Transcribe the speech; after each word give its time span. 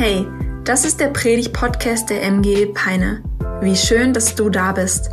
Hey, 0.00 0.28
das 0.62 0.84
ist 0.84 1.00
der 1.00 1.08
Predig-Podcast 1.08 2.08
der 2.08 2.22
MG 2.22 2.66
Peine. 2.66 3.20
Wie 3.60 3.74
schön, 3.74 4.12
dass 4.12 4.36
du 4.36 4.48
da 4.48 4.70
bist. 4.70 5.10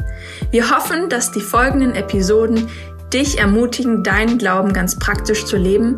Wir 0.52 0.70
hoffen, 0.70 1.10
dass 1.10 1.31
die 1.31 1.42
folgenden 1.42 1.96
Episoden 1.96 2.70
dich 3.12 3.40
ermutigen, 3.40 4.04
deinen 4.04 4.38
Glauben 4.38 4.74
ganz 4.74 5.00
praktisch 5.00 5.46
zu 5.46 5.58
leben 5.58 5.98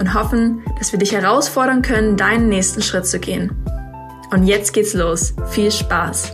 und 0.00 0.14
hoffen, 0.14 0.64
dass 0.78 0.90
wir 0.90 0.98
dich 0.98 1.12
herausfordern 1.12 1.82
können, 1.82 2.16
deinen 2.16 2.48
nächsten 2.48 2.80
Schritt 2.80 3.06
zu 3.06 3.20
gehen. 3.20 3.62
Und 4.30 4.46
jetzt 4.46 4.72
geht's 4.72 4.94
los. 4.94 5.34
Viel 5.50 5.70
Spaß. 5.70 6.32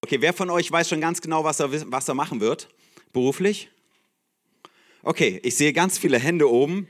Okay, 0.00 0.22
wer 0.22 0.32
von 0.32 0.48
euch 0.48 0.72
weiß 0.72 0.88
schon 0.88 1.02
ganz 1.02 1.20
genau, 1.20 1.44
was 1.44 1.60
er, 1.60 1.68
was 1.92 2.08
er 2.08 2.14
machen 2.14 2.40
wird? 2.40 2.70
Beruflich? 3.12 3.70
Okay, 5.02 5.40
ich 5.42 5.58
sehe 5.58 5.74
ganz 5.74 5.98
viele 5.98 6.18
Hände 6.18 6.50
oben. 6.50 6.88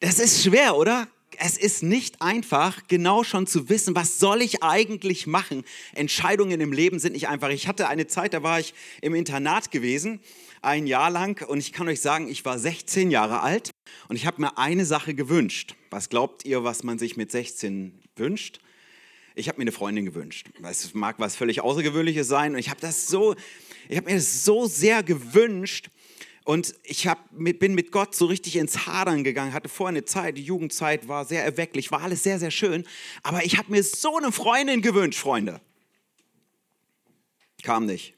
Das 0.00 0.18
ist 0.18 0.44
schwer, 0.44 0.76
oder? 0.76 1.08
Es 1.38 1.58
ist 1.58 1.82
nicht 1.82 2.22
einfach, 2.22 2.82
genau 2.88 3.24
schon 3.24 3.46
zu 3.46 3.68
wissen, 3.68 3.94
was 3.94 4.18
soll 4.18 4.42
ich 4.42 4.62
eigentlich 4.62 5.26
machen. 5.26 5.64
Entscheidungen 5.94 6.60
im 6.60 6.72
Leben 6.72 6.98
sind 6.98 7.12
nicht 7.12 7.28
einfach. 7.28 7.50
Ich 7.50 7.68
hatte 7.68 7.88
eine 7.88 8.06
Zeit, 8.06 8.34
da 8.34 8.42
war 8.42 8.60
ich 8.60 8.74
im 9.02 9.14
Internat 9.14 9.70
gewesen, 9.70 10.20
ein 10.62 10.86
Jahr 10.86 11.10
lang, 11.10 11.46
und 11.46 11.58
ich 11.58 11.72
kann 11.72 11.88
euch 11.88 12.00
sagen, 12.00 12.28
ich 12.28 12.44
war 12.44 12.58
16 12.58 13.10
Jahre 13.10 13.40
alt 13.40 13.70
und 14.08 14.16
ich 14.16 14.26
habe 14.26 14.40
mir 14.40 14.58
eine 14.58 14.84
Sache 14.84 15.14
gewünscht. 15.14 15.74
Was 15.90 16.08
glaubt 16.08 16.44
ihr, 16.44 16.64
was 16.64 16.82
man 16.82 16.98
sich 16.98 17.16
mit 17.16 17.30
16 17.30 18.00
wünscht? 18.16 18.60
Ich 19.34 19.48
habe 19.48 19.58
mir 19.58 19.62
eine 19.62 19.72
Freundin 19.72 20.06
gewünscht. 20.06 20.48
Es 20.62 20.94
mag 20.94 21.16
was 21.18 21.36
völlig 21.36 21.60
Außergewöhnliches 21.60 22.26
sein 22.26 22.54
und 22.54 22.58
ich 22.58 22.70
habe 22.70 22.80
das 22.80 23.06
so, 23.06 23.34
ich 23.88 23.96
habe 23.96 24.10
mir 24.10 24.16
das 24.16 24.44
so 24.44 24.66
sehr 24.66 25.02
gewünscht 25.02 25.90
und 26.46 26.76
ich 26.84 27.08
hab, 27.08 27.28
bin 27.32 27.74
mit 27.74 27.90
Gott 27.90 28.14
so 28.14 28.26
richtig 28.26 28.54
ins 28.54 28.86
Hadern 28.86 29.24
gegangen, 29.24 29.52
hatte 29.52 29.68
vorher 29.68 29.96
eine 29.96 30.04
Zeit, 30.04 30.38
die 30.38 30.44
Jugendzeit 30.44 31.08
war 31.08 31.24
sehr 31.24 31.44
erwecklich, 31.44 31.90
war 31.90 32.02
alles 32.02 32.22
sehr, 32.22 32.38
sehr 32.38 32.52
schön. 32.52 32.86
Aber 33.24 33.44
ich 33.44 33.58
habe 33.58 33.72
mir 33.72 33.82
so 33.82 34.16
eine 34.16 34.30
Freundin 34.30 34.80
gewünscht, 34.80 35.18
Freunde. 35.18 35.60
Kam 37.64 37.86
nicht. 37.86 38.14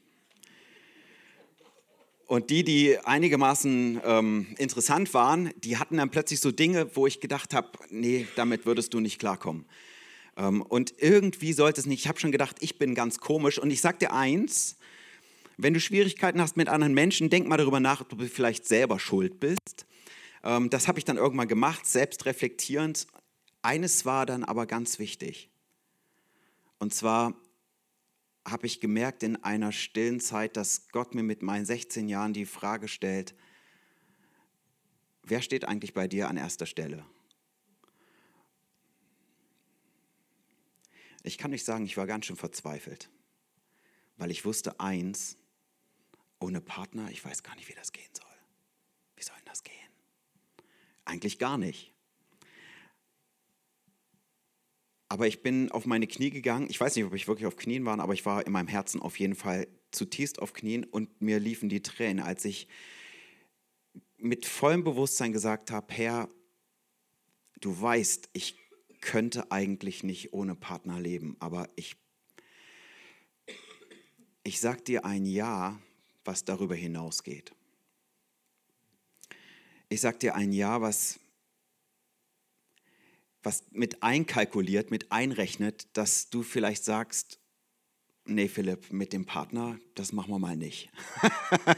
Und 2.26 2.50
die, 2.50 2.64
die 2.64 2.98
einigermaßen 2.98 4.02
ähm, 4.04 4.54
interessant 4.58 5.14
waren, 5.14 5.50
die 5.64 5.78
hatten 5.78 5.96
dann 5.96 6.10
plötzlich 6.10 6.40
so 6.40 6.50
Dinge, 6.50 6.94
wo 6.94 7.06
ich 7.06 7.20
gedacht 7.20 7.54
habe, 7.54 7.70
nee, 7.88 8.28
damit 8.36 8.66
würdest 8.66 8.92
du 8.92 9.00
nicht 9.00 9.18
klarkommen. 9.18 9.64
Ähm, 10.36 10.60
und 10.60 10.92
irgendwie 10.98 11.54
sollte 11.54 11.80
es 11.80 11.86
nicht, 11.86 12.00
ich 12.00 12.08
habe 12.08 12.20
schon 12.20 12.30
gedacht, 12.30 12.56
ich 12.60 12.78
bin 12.78 12.94
ganz 12.94 13.20
komisch. 13.20 13.58
Und 13.58 13.70
ich 13.70 13.80
sage 13.80 13.96
dir 13.96 14.12
eins, 14.12 14.76
wenn 15.58 15.74
du 15.74 15.80
Schwierigkeiten 15.80 16.40
hast 16.40 16.56
mit 16.56 16.68
anderen 16.68 16.94
Menschen, 16.94 17.30
denk 17.30 17.48
mal 17.48 17.56
darüber 17.56 17.80
nach, 17.80 18.00
ob 18.00 18.08
du 18.08 18.26
vielleicht 18.28 18.66
selber 18.66 18.98
schuld 18.98 19.40
bist. 19.40 19.86
Ähm, 20.44 20.70
das 20.70 20.86
habe 20.86 20.98
ich 20.98 21.04
dann 21.04 21.16
irgendwann 21.16 21.48
gemacht, 21.48 21.84
selbst 21.84 22.24
reflektierend. 22.24 23.08
Eines 23.60 24.06
war 24.06 24.24
dann 24.24 24.44
aber 24.44 24.66
ganz 24.66 25.00
wichtig. 25.00 25.50
Und 26.78 26.94
zwar 26.94 27.34
habe 28.46 28.66
ich 28.66 28.80
gemerkt 28.80 29.24
in 29.24 29.42
einer 29.42 29.72
stillen 29.72 30.20
Zeit, 30.20 30.56
dass 30.56 30.88
Gott 30.88 31.14
mir 31.14 31.24
mit 31.24 31.42
meinen 31.42 31.66
16 31.66 32.08
Jahren 32.08 32.32
die 32.32 32.46
Frage 32.46 32.86
stellt, 32.86 33.34
wer 35.24 35.42
steht 35.42 35.64
eigentlich 35.64 35.92
bei 35.92 36.06
dir 36.06 36.28
an 36.28 36.36
erster 36.36 36.66
Stelle? 36.66 37.04
Ich 41.24 41.36
kann 41.36 41.50
nicht 41.50 41.64
sagen, 41.64 41.84
ich 41.84 41.96
war 41.96 42.06
ganz 42.06 42.26
schön 42.26 42.36
verzweifelt, 42.36 43.10
weil 44.16 44.30
ich 44.30 44.44
wusste 44.44 44.78
eins, 44.78 45.36
ohne 46.40 46.60
Partner, 46.60 47.10
ich 47.10 47.24
weiß 47.24 47.42
gar 47.42 47.54
nicht, 47.56 47.68
wie 47.68 47.74
das 47.74 47.92
gehen 47.92 48.10
soll. 48.12 48.26
Wie 49.16 49.22
soll 49.22 49.36
denn 49.36 49.46
das 49.46 49.62
gehen? 49.62 49.74
Eigentlich 51.04 51.38
gar 51.38 51.58
nicht. 51.58 51.92
Aber 55.08 55.26
ich 55.26 55.42
bin 55.42 55.72
auf 55.72 55.86
meine 55.86 56.06
Knie 56.06 56.30
gegangen. 56.30 56.66
Ich 56.68 56.78
weiß 56.78 56.94
nicht, 56.94 57.04
ob 57.04 57.14
ich 57.14 57.28
wirklich 57.28 57.46
auf 57.46 57.56
Knien 57.56 57.84
war, 57.84 57.98
aber 57.98 58.12
ich 58.12 58.26
war 58.26 58.46
in 58.46 58.52
meinem 58.52 58.68
Herzen 58.68 59.00
auf 59.00 59.18
jeden 59.18 59.34
Fall 59.34 59.66
zutiefst 59.90 60.38
auf 60.38 60.52
Knien 60.52 60.84
und 60.84 61.22
mir 61.22 61.40
liefen 61.40 61.70
die 61.70 61.82
Tränen, 61.82 62.22
als 62.22 62.44
ich 62.44 62.68
mit 64.18 64.44
vollem 64.44 64.84
Bewusstsein 64.84 65.32
gesagt 65.32 65.70
habe, 65.70 65.94
Herr, 65.94 66.28
du 67.60 67.80
weißt, 67.80 68.28
ich 68.32 68.58
könnte 69.00 69.50
eigentlich 69.50 70.02
nicht 70.02 70.32
ohne 70.32 70.54
Partner 70.54 71.00
leben, 71.00 71.36
aber 71.38 71.68
ich, 71.76 71.96
ich 74.42 74.60
sag 74.60 74.84
dir 74.84 75.04
ein 75.04 75.24
Ja, 75.24 75.80
was 76.28 76.44
darüber 76.44 76.74
hinausgeht. 76.74 77.54
Ich 79.88 80.02
sage 80.02 80.18
dir 80.18 80.34
ein 80.34 80.52
Ja, 80.52 80.82
was, 80.82 81.18
was 83.42 83.64
mit 83.70 84.02
einkalkuliert, 84.02 84.90
mit 84.90 85.10
einrechnet, 85.10 85.88
dass 85.94 86.28
du 86.28 86.42
vielleicht 86.42 86.84
sagst, 86.84 87.40
nee 88.26 88.46
Philipp, 88.46 88.92
mit 88.92 89.14
dem 89.14 89.24
Partner, 89.24 89.80
das 89.94 90.12
machen 90.12 90.30
wir 90.30 90.38
mal 90.38 90.54
nicht. 90.54 90.90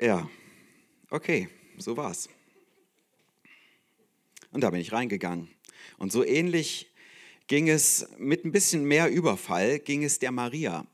ja, 0.00 0.26
okay, 1.10 1.50
so 1.76 1.98
war's. 1.98 2.30
Und 4.50 4.62
da 4.62 4.70
bin 4.70 4.80
ich 4.80 4.92
reingegangen. 4.92 5.50
Und 5.98 6.10
so 6.10 6.24
ähnlich 6.24 6.90
ging 7.48 7.68
es 7.68 8.08
mit 8.16 8.46
ein 8.46 8.52
bisschen 8.52 8.84
mehr 8.84 9.10
Überfall, 9.10 9.78
ging 9.78 10.04
es 10.04 10.20
der 10.20 10.32
Maria. 10.32 10.86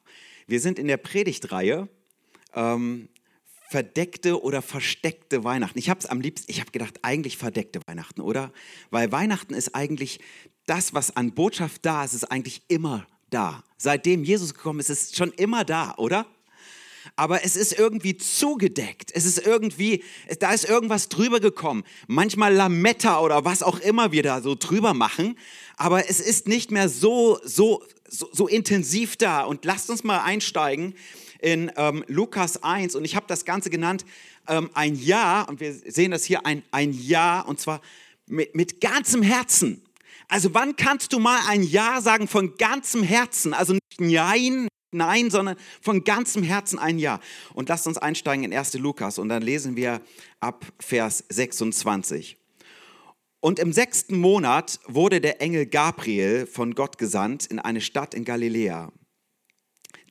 Wir 0.48 0.58
sind 0.58 0.80
in 0.80 0.88
der 0.88 0.96
Predigtreihe 0.96 1.88
ähm, 2.54 3.08
verdeckte 3.68 4.42
oder 4.42 4.62
versteckte 4.62 5.44
Weihnachten. 5.44 5.78
Ich 5.78 5.90
habe 5.90 6.00
es 6.00 6.06
am 6.06 6.20
liebsten, 6.20 6.50
ich 6.50 6.60
habe 6.60 6.70
gedacht, 6.70 6.98
eigentlich 7.02 7.36
verdeckte 7.36 7.80
Weihnachten, 7.86 8.20
oder? 8.20 8.52
Weil 8.90 9.12
Weihnachten 9.12 9.54
ist 9.54 9.74
eigentlich 9.74 10.20
das, 10.66 10.92
was 10.92 11.16
an 11.16 11.32
Botschaft 11.34 11.86
da 11.86 12.04
ist, 12.04 12.14
ist 12.14 12.30
eigentlich 12.30 12.62
immer 12.68 13.06
da. 13.30 13.62
Seitdem 13.76 14.24
Jesus 14.24 14.54
gekommen 14.54 14.80
ist, 14.80 14.90
ist 14.90 15.10
es 15.12 15.16
schon 15.16 15.30
immer 15.32 15.64
da, 15.64 15.94
oder? 15.96 16.26
aber 17.16 17.44
es 17.44 17.56
ist 17.56 17.78
irgendwie 17.78 18.16
zugedeckt. 18.16 19.10
Es 19.14 19.24
ist 19.24 19.44
irgendwie, 19.44 20.02
da 20.38 20.52
ist 20.52 20.68
irgendwas 20.68 21.08
drüber 21.08 21.40
gekommen. 21.40 21.84
Manchmal 22.06 22.54
Lametta 22.54 23.20
oder 23.20 23.44
was 23.44 23.62
auch 23.62 23.78
immer 23.80 24.12
wir 24.12 24.22
da 24.22 24.40
so 24.40 24.54
drüber 24.54 24.94
machen, 24.94 25.38
aber 25.76 26.08
es 26.08 26.20
ist 26.20 26.48
nicht 26.48 26.70
mehr 26.70 26.88
so, 26.88 27.38
so, 27.44 27.82
so, 28.08 28.28
so 28.32 28.48
intensiv 28.48 29.16
da. 29.16 29.42
Und 29.42 29.64
lasst 29.64 29.90
uns 29.90 30.04
mal 30.04 30.20
einsteigen 30.20 30.94
in 31.42 31.70
ähm, 31.76 32.04
Lukas 32.06 32.62
1 32.62 32.94
und 32.94 33.04
ich 33.04 33.16
habe 33.16 33.26
das 33.28 33.44
Ganze 33.44 33.70
genannt 33.70 34.04
ähm, 34.48 34.70
ein 34.74 34.94
Ja 34.94 35.42
und 35.42 35.60
wir 35.60 35.72
sehen 35.72 36.10
das 36.10 36.24
hier 36.24 36.46
ein, 36.46 36.62
ein 36.70 36.92
Ja 36.92 37.40
und 37.40 37.60
zwar 37.60 37.80
mit, 38.26 38.54
mit 38.54 38.80
ganzem 38.80 39.22
Herzen. 39.22 39.82
Also 40.28 40.54
wann 40.54 40.76
kannst 40.76 41.12
du 41.12 41.18
mal 41.18 41.40
ein 41.48 41.62
Ja 41.62 42.00
sagen 42.00 42.28
von 42.28 42.56
ganzem 42.56 43.02
Herzen? 43.02 43.52
Also 43.54 43.74
nicht 43.74 44.00
Nein, 44.00 44.68
Nein, 44.92 45.30
sondern 45.30 45.56
von 45.80 46.02
ganzem 46.02 46.42
Herzen 46.42 46.78
ein 46.78 46.98
Ja. 46.98 47.20
Und 47.54 47.68
lasst 47.68 47.86
uns 47.86 47.98
einsteigen 47.98 48.44
in 48.44 48.52
1. 48.52 48.74
Lukas 48.74 49.18
und 49.18 49.28
dann 49.28 49.42
lesen 49.42 49.76
wir 49.76 50.00
ab 50.40 50.64
Vers 50.80 51.24
26. 51.28 52.36
Und 53.40 53.58
im 53.58 53.72
sechsten 53.72 54.18
Monat 54.18 54.80
wurde 54.86 55.20
der 55.20 55.40
Engel 55.40 55.66
Gabriel 55.66 56.46
von 56.46 56.74
Gott 56.74 56.98
gesandt 56.98 57.46
in 57.46 57.58
eine 57.58 57.80
Stadt 57.80 58.14
in 58.14 58.24
Galiläa 58.24 58.92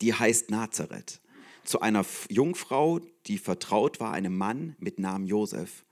die 0.02 0.14
heißt 0.14 0.50
Nazareth, 0.50 1.22
zu 1.64 1.82
einer 1.82 2.06
Jungfrau, 2.30 3.00
die 3.28 3.38
vertraut 3.38 4.00
war 4.00 4.14
einem 4.14 4.38
Mann 4.38 4.76
mit 4.80 5.00
Namen 5.00 5.28
Josef 5.28 5.86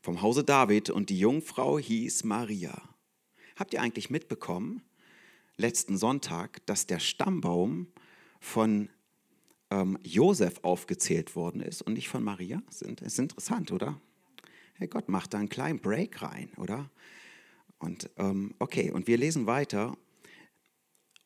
vom 0.00 0.20
Hause 0.20 0.42
David 0.42 0.90
und 0.90 1.10
die 1.10 1.18
Jungfrau 1.18 1.78
hieß 1.78 2.24
Maria. 2.24 2.80
Habt 3.56 3.72
ihr 3.72 3.80
eigentlich 3.80 4.10
mitbekommen, 4.10 4.82
letzten 5.56 5.96
Sonntag, 5.96 6.64
dass 6.66 6.86
der 6.86 6.98
Stammbaum 6.98 7.86
von 8.40 8.88
ähm, 9.70 9.98
Josef 10.02 10.58
aufgezählt 10.62 11.36
worden 11.36 11.60
ist 11.60 11.82
und 11.82 11.94
nicht 11.94 12.08
von 12.08 12.24
Maria? 12.24 12.60
Das 12.66 12.82
ist 12.82 13.18
interessant, 13.18 13.70
oder? 13.70 14.00
Hey, 14.74 14.88
Gott 14.88 15.08
macht 15.08 15.34
da 15.34 15.38
einen 15.38 15.48
kleinen 15.48 15.78
Break 15.78 16.22
rein, 16.22 16.50
oder? 16.56 16.90
Und 17.78 18.10
ähm, 18.16 18.54
okay, 18.58 18.90
und 18.90 19.06
wir 19.06 19.18
lesen 19.18 19.46
weiter 19.46 19.96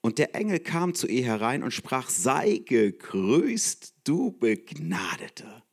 und 0.07 0.19
der 0.19 0.37
Engel 0.37 0.61
kam 0.61 0.95
zu 0.95 1.09
ihr 1.09 1.25
herein 1.25 1.65
und 1.65 1.73
sprach, 1.73 2.11
sei 2.11 2.63
gegrüßt, 2.65 3.93
du 4.05 4.31
Begnadete. 4.31 5.65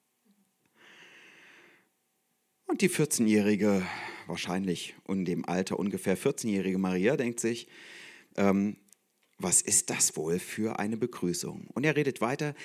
Und 2.65 2.81
die 2.81 2.89
14-jährige, 2.89 3.85
wahrscheinlich 4.25 4.95
in 5.07 5.23
dem 5.25 5.45
Alter 5.45 5.77
ungefähr 5.77 6.17
14-jährige 6.17 6.79
Maria 6.79 7.15
denkt 7.15 7.41
sich, 7.41 7.67
ähm, 8.35 8.77
was 9.37 9.61
ist 9.61 9.91
das 9.91 10.17
wohl 10.17 10.39
für 10.39 10.79
eine 10.79 10.97
Begrüßung? 10.97 11.67
Und 11.67 11.85
er 11.85 11.95
redet 11.95 12.19
weiter, 12.19 12.55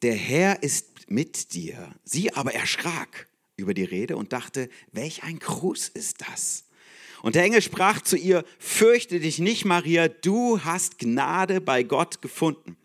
der 0.00 0.14
Herr 0.14 0.62
ist 0.62 1.10
mit 1.10 1.52
dir. 1.52 1.94
Sie 2.04 2.32
aber 2.32 2.54
erschrak 2.54 3.28
über 3.54 3.74
die 3.74 3.84
Rede 3.84 4.16
und 4.16 4.32
dachte, 4.32 4.70
welch 4.92 5.24
ein 5.24 5.38
Gruß 5.40 5.88
ist 5.88 6.22
das? 6.26 6.67
Und 7.22 7.34
der 7.34 7.44
Engel 7.44 7.62
sprach 7.62 8.00
zu 8.00 8.16
ihr, 8.16 8.44
fürchte 8.58 9.20
dich 9.20 9.38
nicht, 9.38 9.64
Maria, 9.64 10.08
du 10.08 10.60
hast 10.64 10.98
Gnade 10.98 11.60
bei 11.60 11.82
Gott 11.82 12.22
gefunden. 12.22 12.76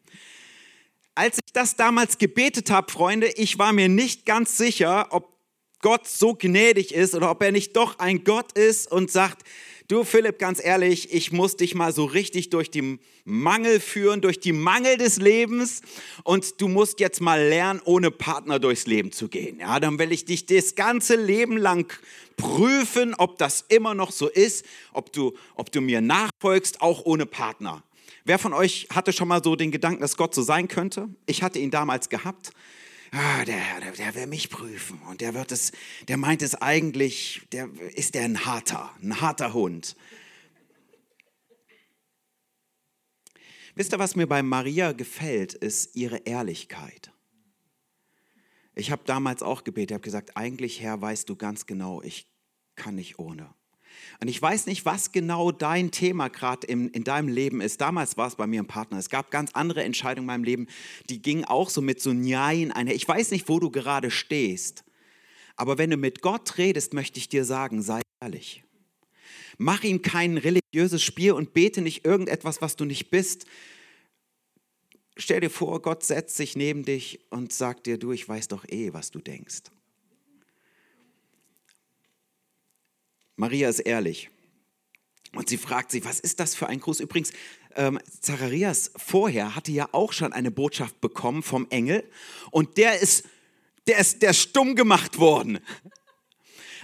Als 1.16 1.38
ich 1.38 1.54
das 1.54 1.76
damals 1.76 2.18
gebetet 2.18 2.72
habe, 2.72 2.92
Freunde, 2.92 3.28
ich 3.36 3.60
war 3.60 3.72
mir 3.72 3.90
nicht 3.90 4.26
ganz 4.26 4.58
sicher, 4.58 5.08
ob 5.12 5.34
Gott 5.82 6.08
so 6.08 6.34
gnädig 6.34 6.94
ist 6.94 7.14
oder 7.14 7.30
ob 7.30 7.44
er 7.44 7.52
nicht 7.52 7.76
doch 7.76 8.00
ein 8.00 8.24
Gott 8.24 8.54
ist 8.54 8.92
und 8.92 9.12
sagt, 9.12 9.46
du 9.88 10.04
Philipp, 10.04 10.40
ganz 10.40 10.64
ehrlich, 10.64 11.14
ich 11.14 11.32
muss 11.32 11.56
dich 11.56 11.76
mal 11.76 11.94
so 11.94 12.06
richtig 12.06 12.50
durch 12.50 12.72
die 12.72 13.00
Mangel 13.26 13.80
führen, 13.80 14.22
durch 14.22 14.40
die 14.40 14.54
Mangel 14.54 14.98
des 14.98 15.18
Lebens 15.18 15.82
und 16.24 16.62
du 16.62 16.68
musst 16.68 17.00
jetzt 17.00 17.22
mal 17.22 17.42
lernen, 17.42 17.82
ohne 17.86 18.12
Partner 18.12 18.60
durchs 18.60 18.86
Leben 18.86 19.12
zu 19.12 19.28
gehen. 19.28 19.60
Ja, 19.60 19.80
dann 19.80 20.00
will 20.00 20.12
ich 20.12 20.26
dich 20.26 20.46
das 20.46 20.76
ganze 20.76 21.16
Leben 21.16 21.58
lang 21.58 21.92
prüfen, 22.38 23.14
ob 23.16 23.38
das 23.38 23.66
immer 23.68 23.94
noch 23.94 24.12
so 24.12 24.28
ist, 24.28 24.66
ob 24.92 25.14
du, 25.14 25.34
ob 25.56 25.72
du 25.72 25.82
mir 25.82 26.02
nachfolgst, 26.02 26.82
auch 26.82 27.06
ohne 27.06 27.26
Partner. 27.26 27.84
Wer 28.26 28.40
von 28.40 28.54
euch 28.54 28.88
hatte 28.94 29.12
schon 29.12 29.28
mal 29.28 29.44
so 29.44 29.56
den 29.56 29.72
Gedanken, 29.72 30.02
dass 30.02 30.16
Gott 30.16 30.34
so 30.34 30.42
sein 30.42 30.68
könnte? 30.68 31.10
Ich 31.26 31.44
hatte 31.44 31.60
ihn 31.60 31.72
damals 31.72 32.08
gehabt. 32.10 32.52
Ah, 33.16 33.46
der 33.46 33.58
Herr, 33.58 33.80
der, 33.80 33.92
der 33.92 34.16
will 34.16 34.26
mich 34.26 34.50
prüfen 34.50 35.00
und 35.04 35.22
der 35.22 35.36
wird 35.36 35.52
es, 35.52 35.72
der 36.08 36.18
meint 36.18 36.42
es 36.42 36.56
eigentlich, 36.56 37.44
der 37.52 37.70
ist 37.94 38.16
der 38.16 38.24
ein 38.24 38.44
harter, 38.44 38.92
ein 39.04 39.22
harter 39.22 39.54
Hund. 39.54 39.96
Wisst 43.76 43.94
ihr, 43.94 44.00
was 44.00 44.16
mir 44.16 44.26
bei 44.26 44.42
Maria 44.42 44.94
gefällt, 44.94 45.54
ist 45.54 45.96
ihre 45.96 46.18
Ehrlichkeit. 46.26 47.12
Ich 48.74 48.90
habe 48.90 49.04
damals 49.06 49.44
auch 49.44 49.64
gebetet, 49.64 49.92
ich 49.92 49.94
habe 49.94 50.04
gesagt, 50.04 50.36
eigentlich 50.36 50.82
Herr, 50.82 51.00
weißt 51.00 51.30
du 51.30 51.36
ganz 51.36 51.68
genau, 51.68 52.02
ich 52.02 52.28
kann 52.76 52.96
nicht 52.96 53.20
ohne. 53.20 53.54
Und 54.20 54.28
ich 54.28 54.42
weiß 54.42 54.68
nicht, 54.68 54.86
was 54.86 55.12
genau 55.12 55.52
dein 55.52 55.92
Thema 55.92 56.30
gerade 56.30 56.66
in, 56.68 56.90
in 56.90 57.04
deinem 57.04 57.28
Leben 57.28 57.62
ist. 57.62 57.82
Damals 57.82 58.18
war 58.18 58.28
es 58.28 58.36
bei 58.36 58.48
mir 58.48 58.62
ein 58.62 58.68
Partner. 58.68 58.98
Es 58.98 59.10
gab 59.10 59.32
ganz 59.32 59.52
andere 59.54 59.84
Entscheidungen 59.84 60.24
in 60.24 60.28
meinem 60.28 60.44
Leben, 60.44 60.68
die 61.10 61.22
gingen 61.22 61.46
auch 61.46 61.70
so 61.70 61.82
mit 61.82 62.02
so 62.02 62.14
Nein 62.14 62.72
einher. 62.72 62.96
Ich 62.96 63.08
weiß 63.08 63.32
nicht, 63.32 63.50
wo 63.50 63.60
du 63.60 63.70
gerade 63.70 64.12
stehst. 64.12 64.84
Aber 65.56 65.78
wenn 65.78 65.90
du 65.90 65.98
mit 65.98 66.22
Gott 66.22 66.58
redest, 66.58 66.94
möchte 66.94 67.20
ich 67.20 67.30
dir 67.30 67.46
sagen, 67.46 67.82
sei 67.82 68.02
ehrlich. 68.22 68.64
Mach 69.58 69.84
ihm 69.84 70.02
kein 70.02 70.38
religiöses 70.38 71.04
Spiel 71.04 71.34
und 71.34 71.54
bete 71.54 71.82
nicht 71.82 72.06
irgendetwas, 72.06 72.62
was 72.62 72.76
du 72.76 72.86
nicht 72.86 73.12
bist. 73.12 73.46
Stell 75.16 75.42
dir 75.42 75.52
vor, 75.52 75.82
Gott 75.82 76.04
setzt 76.04 76.38
sich 76.38 76.56
neben 76.56 76.86
dich 76.86 77.20
und 77.30 77.54
sagt 77.54 77.86
dir, 77.86 78.00
du, 78.00 78.12
ich 78.12 78.28
weiß 78.28 78.48
doch 78.48 78.66
eh, 78.68 78.94
was 78.94 79.12
du 79.12 79.20
denkst. 79.20 79.62
Maria 83.36 83.70
ist 83.70 83.80
ehrlich. 83.80 84.30
Und 85.34 85.50
sie 85.50 85.58
fragt 85.58 85.92
sich, 85.92 86.06
was 86.06 86.20
ist 86.20 86.40
das 86.40 86.54
für 86.54 86.68
ein 86.68 86.80
Gruß? 86.80 87.00
Übrigens, 87.00 87.32
ähm, 87.76 88.00
Zacharias 88.22 88.92
vorher 88.96 89.56
hatte 89.56 89.72
ja 89.72 89.90
auch 89.92 90.14
schon 90.14 90.32
eine 90.32 90.52
Botschaft 90.52 91.02
bekommen 91.02 91.42
vom 91.42 91.68
Engel 91.72 92.08
und 92.52 92.78
der 92.78 93.00
ist, 93.00 93.26
der 93.88 93.98
ist 93.98 94.22
der 94.22 94.34
stumm 94.34 94.76
gemacht 94.76 95.18
worden 95.18 95.60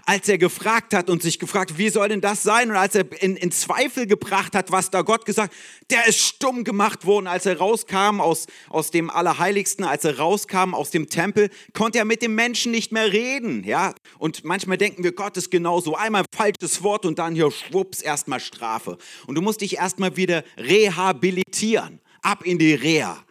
als 0.10 0.28
er 0.28 0.40
gefragt 0.40 0.96
hat 0.96 1.08
und 1.08 1.22
sich 1.22 1.38
gefragt, 1.38 1.78
wie 1.78 1.90
soll 1.90 2.10
denn 2.10 2.20
das 2.20 2.42
sein? 2.42 2.72
Und 2.72 2.76
als 2.76 2.96
er 2.96 3.06
in, 3.22 3.36
in 3.36 3.52
Zweifel 3.52 4.08
gebracht 4.08 4.56
hat, 4.56 4.72
was 4.72 4.90
da 4.90 5.04
Gott 5.04 5.24
gesagt, 5.24 5.54
der 5.92 6.08
ist 6.08 6.18
stumm 6.18 6.64
gemacht 6.64 7.06
worden. 7.06 7.28
Als 7.28 7.46
er 7.46 7.60
rauskam 7.60 8.20
aus, 8.20 8.48
aus 8.70 8.90
dem 8.90 9.12
Allerheiligsten, 9.12 9.86
als 9.86 10.06
er 10.06 10.18
rauskam 10.18 10.74
aus 10.74 10.90
dem 10.90 11.10
Tempel, 11.10 11.52
konnte 11.74 12.00
er 12.00 12.06
mit 12.06 12.24
dem 12.24 12.34
Menschen 12.34 12.72
nicht 12.72 12.92
mehr 12.92 13.14
reden. 13.14 13.64
Ja? 13.64 13.94
Und 14.18 14.44
manchmal 14.44 14.78
denken 14.78 15.04
wir, 15.04 15.12
Gott 15.12 15.38
ist 15.38 15.52
genauso. 15.52 15.94
Einmal 15.94 16.26
falsches 16.36 16.82
Wort 16.82 17.06
und 17.06 17.20
dann 17.20 17.36
hier 17.36 17.52
schwupps 17.52 18.02
erstmal 18.02 18.40
Strafe. 18.40 18.98
Und 19.28 19.36
du 19.36 19.44
musst 19.44 19.62
dich 19.62 19.78
erstmal 19.78 20.18
wieder 20.18 20.44
rehabilitieren. 20.58 22.02
Ab 22.24 22.48
in 22.48 22.58
die 22.58 22.74
Reha. 22.74 23.24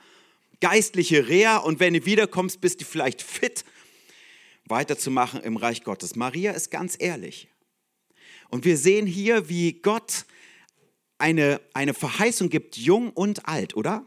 Geistliche 0.61 1.27
Reha. 1.27 1.57
Und 1.57 1.81
wenn 1.81 1.95
du 1.95 2.07
wiederkommst, 2.07 2.61
bist 2.61 2.81
du 2.81 2.85
vielleicht 2.85 3.21
fit 3.21 3.65
weiterzumachen 4.69 5.41
im 5.43 5.57
Reich 5.57 5.85
Gottes. 5.85 6.17
Maria 6.17 6.53
ist 6.53 6.71
ganz 6.71 6.97
ehrlich. 6.99 7.49
Und 8.51 8.65
wir 8.65 8.77
sehen 8.77 9.07
hier, 9.07 9.49
wie 9.49 9.75
Gott 9.75 10.25
eine, 11.19 11.61
eine 11.75 11.95
Verheißung 11.95 12.49
gibt, 12.49 12.77
jung 12.77 13.11
und 13.11 13.47
alt, 13.47 13.77
oder? 13.77 14.05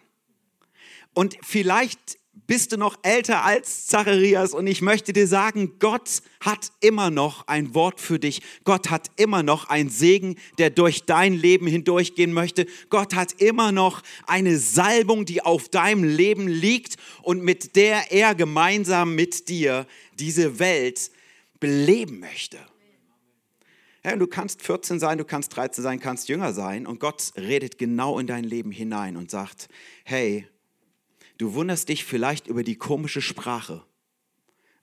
Und 1.13 1.37
vielleicht 1.43 2.17
bist 2.47 2.71
du 2.71 2.77
noch 2.77 2.97
älter 3.03 3.43
als 3.43 3.87
Zacharias 3.87 4.53
und 4.53 4.67
ich 4.67 4.81
möchte 4.81 5.13
dir 5.13 5.27
sagen, 5.27 5.73
Gott 5.79 6.21
hat 6.39 6.71
immer 6.79 7.09
noch 7.09 7.47
ein 7.47 7.73
Wort 7.73 7.99
für 7.99 8.19
dich. 8.19 8.41
Gott 8.63 8.89
hat 8.89 9.09
immer 9.17 9.43
noch 9.43 9.69
einen 9.69 9.89
Segen, 9.89 10.35
der 10.57 10.69
durch 10.69 11.05
dein 11.05 11.33
Leben 11.33 11.67
hindurchgehen 11.67 12.33
möchte. 12.33 12.65
Gott 12.89 13.15
hat 13.15 13.41
immer 13.41 13.71
noch 13.71 14.01
eine 14.27 14.57
Salbung, 14.57 15.25
die 15.25 15.41
auf 15.41 15.69
deinem 15.69 16.03
Leben 16.03 16.47
liegt 16.47 16.95
und 17.21 17.43
mit 17.43 17.75
der 17.75 18.11
er 18.11 18.33
gemeinsam 18.35 19.15
mit 19.15 19.49
dir 19.49 19.85
diese 20.21 20.59
Welt 20.59 21.11
beleben 21.59 22.19
möchte. 22.19 22.57
Ja, 24.03 24.15
du 24.15 24.27
kannst 24.27 24.61
14 24.63 24.99
sein, 24.99 25.17
du 25.17 25.25
kannst 25.25 25.55
13 25.55 25.83
sein, 25.83 25.99
kannst 25.99 26.29
jünger 26.29 26.53
sein 26.53 26.87
und 26.87 26.99
Gott 26.99 27.33
redet 27.37 27.77
genau 27.77 28.17
in 28.19 28.27
dein 28.27 28.43
Leben 28.43 28.71
hinein 28.71 29.17
und 29.17 29.29
sagt, 29.29 29.67
hey, 30.05 30.47
Du 31.41 31.55
wunderst 31.55 31.89
dich 31.89 32.05
vielleicht 32.05 32.45
über 32.45 32.63
die 32.63 32.75
komische 32.75 33.19
Sprache, 33.19 33.83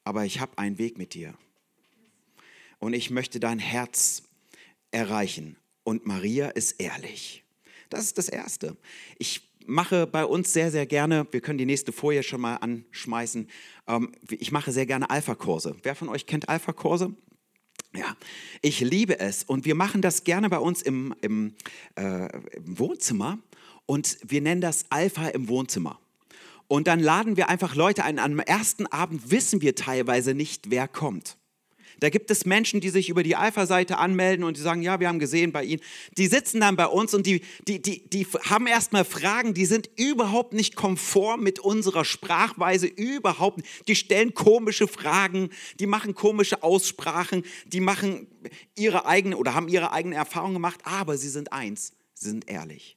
aber 0.03 0.25
ich 0.25 0.41
habe 0.41 0.59
einen 0.59 0.77
Weg 0.77 0.99
mit 0.99 1.15
dir. 1.15 1.39
Und 2.81 2.95
ich 2.95 3.11
möchte 3.11 3.39
dein 3.39 3.61
Herz 3.61 4.25
erreichen. 4.91 5.57
Und 5.85 6.05
Maria 6.05 6.49
ist 6.49 6.81
ehrlich. 6.81 7.45
Das 7.91 8.03
ist 8.03 8.19
das 8.19 8.29
Erste. 8.29 8.77
Ich 9.21 9.48
mache 9.69 10.07
bei 10.07 10.25
uns 10.25 10.53
sehr, 10.53 10.71
sehr 10.71 10.87
gerne, 10.87 11.27
wir 11.31 11.41
können 11.41 11.59
die 11.59 11.67
nächste 11.67 11.93
Folie 11.93 12.23
schon 12.23 12.41
mal 12.41 12.57
anschmeißen, 12.57 13.49
ähm, 13.87 14.13
ich 14.31 14.51
mache 14.51 14.73
sehr 14.73 14.87
gerne 14.87 15.11
Alpha-Kurse. 15.11 15.77
Wer 15.83 15.95
von 15.95 16.09
euch 16.09 16.27
kennt 16.27 16.49
Alpha-Kurse? 16.49 17.15
Ja, 17.95 18.17
ich 18.61 18.81
liebe 18.81 19.19
es 19.21 19.45
und 19.45 19.65
wir 19.65 19.75
machen 19.75 20.03
das 20.03 20.25
gerne 20.25 20.51
bei 20.51 20.59
uns 20.59 20.83
im, 20.83 21.15
im, 21.21 21.55
äh, 21.97 22.29
im 22.57 22.79
Wohnzimmer 22.79 23.39
und 23.87 24.19
wir 24.23 24.41
nennen 24.41 24.61
das 24.61 24.87
Alpha 24.91 25.29
im 25.29 25.49
Wohnzimmer. 25.49 25.99
Und 26.67 26.87
dann 26.87 27.01
laden 27.01 27.39
wir 27.39 27.49
einfach 27.49 27.75
Leute 27.75 28.05
ein. 28.05 28.19
Am 28.19 28.41
ersten 28.41 28.87
Abend 28.87 29.31
wissen 29.31 29.63
wir 29.63 29.75
teilweise 29.75 30.35
nicht, 30.35 30.71
wer 30.71 30.87
kommt. 30.87 31.39
Da 32.01 32.11
gibt 32.11 32.31
es 32.31 32.47
Menschen, 32.47 32.81
die 32.81 32.91
sich 32.91 33.09
über 33.09 33.23
die 33.23 33.35
Alpha-Seite 33.35 33.99
anmelden 33.99 34.45
und 34.45 34.57
die 34.57 34.61
sagen, 34.61 34.83
ja, 34.83 35.01
wir 35.01 35.09
haben 35.09 35.19
gesehen 35.19 35.53
bei 35.53 35.65
Ihnen. 35.65 35.81
Die 36.17 36.27
sitzen 36.27 36.61
dann 36.61 36.77
bei 36.77 36.87
uns 36.87 37.13
und 37.13 37.27
die, 37.27 37.43
die, 37.67 37.83
die, 37.83 38.09
die 38.09 38.27
haben 38.49 38.67
erstmal 38.67 39.05
Fragen, 39.05 39.53
die 39.55 39.67
sind 39.67 39.91
überhaupt 39.97 40.53
nicht 40.53 40.77
konform 40.77 41.43
mit 41.43 41.59
unserer 41.59 42.05
Sprachweise, 42.05 42.87
überhaupt 42.87 43.59
nicht. 43.59 43.89
Die 43.89 43.97
stellen 43.97 44.35
komische 44.35 44.87
Fragen, 44.87 45.51
die 45.81 45.87
machen 45.87 46.15
komische 46.15 46.63
Aussprachen, 46.63 47.43
die 47.67 47.81
machen 47.81 48.29
ihre 48.77 49.07
eigene 49.07 49.37
oder 49.37 49.55
haben 49.55 49.69
ihre 49.69 49.93
eigene 49.93 50.15
Erfahrung 50.15 50.53
gemacht, 50.53 50.81
aber 50.85 51.19
sie 51.19 51.29
sind 51.29 51.53
eins, 51.53 51.93
sie 52.15 52.29
sind 52.31 52.49
ehrlich. 52.49 52.97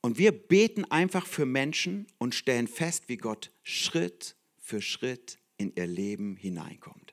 Und 0.00 0.18
wir 0.18 0.32
beten 0.32 0.84
einfach 0.84 1.26
für 1.26 1.46
Menschen 1.46 2.06
und 2.18 2.34
stellen 2.34 2.68
fest, 2.68 3.04
wie 3.06 3.16
Gott 3.16 3.50
Schritt 3.62 4.36
für 4.58 4.80
Schritt 4.80 5.38
in 5.56 5.72
ihr 5.76 5.86
Leben 5.86 6.36
hineinkommt. 6.36 7.03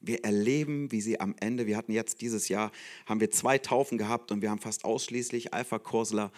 Wir 0.00 0.24
erleben, 0.24 0.90
wie 0.92 1.00
sie 1.00 1.20
am 1.20 1.34
Ende, 1.40 1.66
wir 1.66 1.76
hatten 1.76 1.92
jetzt 1.92 2.20
dieses 2.20 2.48
Jahr, 2.48 2.72
haben 3.06 3.20
wir 3.20 3.30
zwei 3.30 3.58
Taufen 3.58 3.98
gehabt 3.98 4.32
und 4.32 4.42
wir 4.42 4.50
haben 4.50 4.60
fast 4.60 4.84
ausschließlich 4.84 5.52
Alpha-Kursler, 5.52 6.32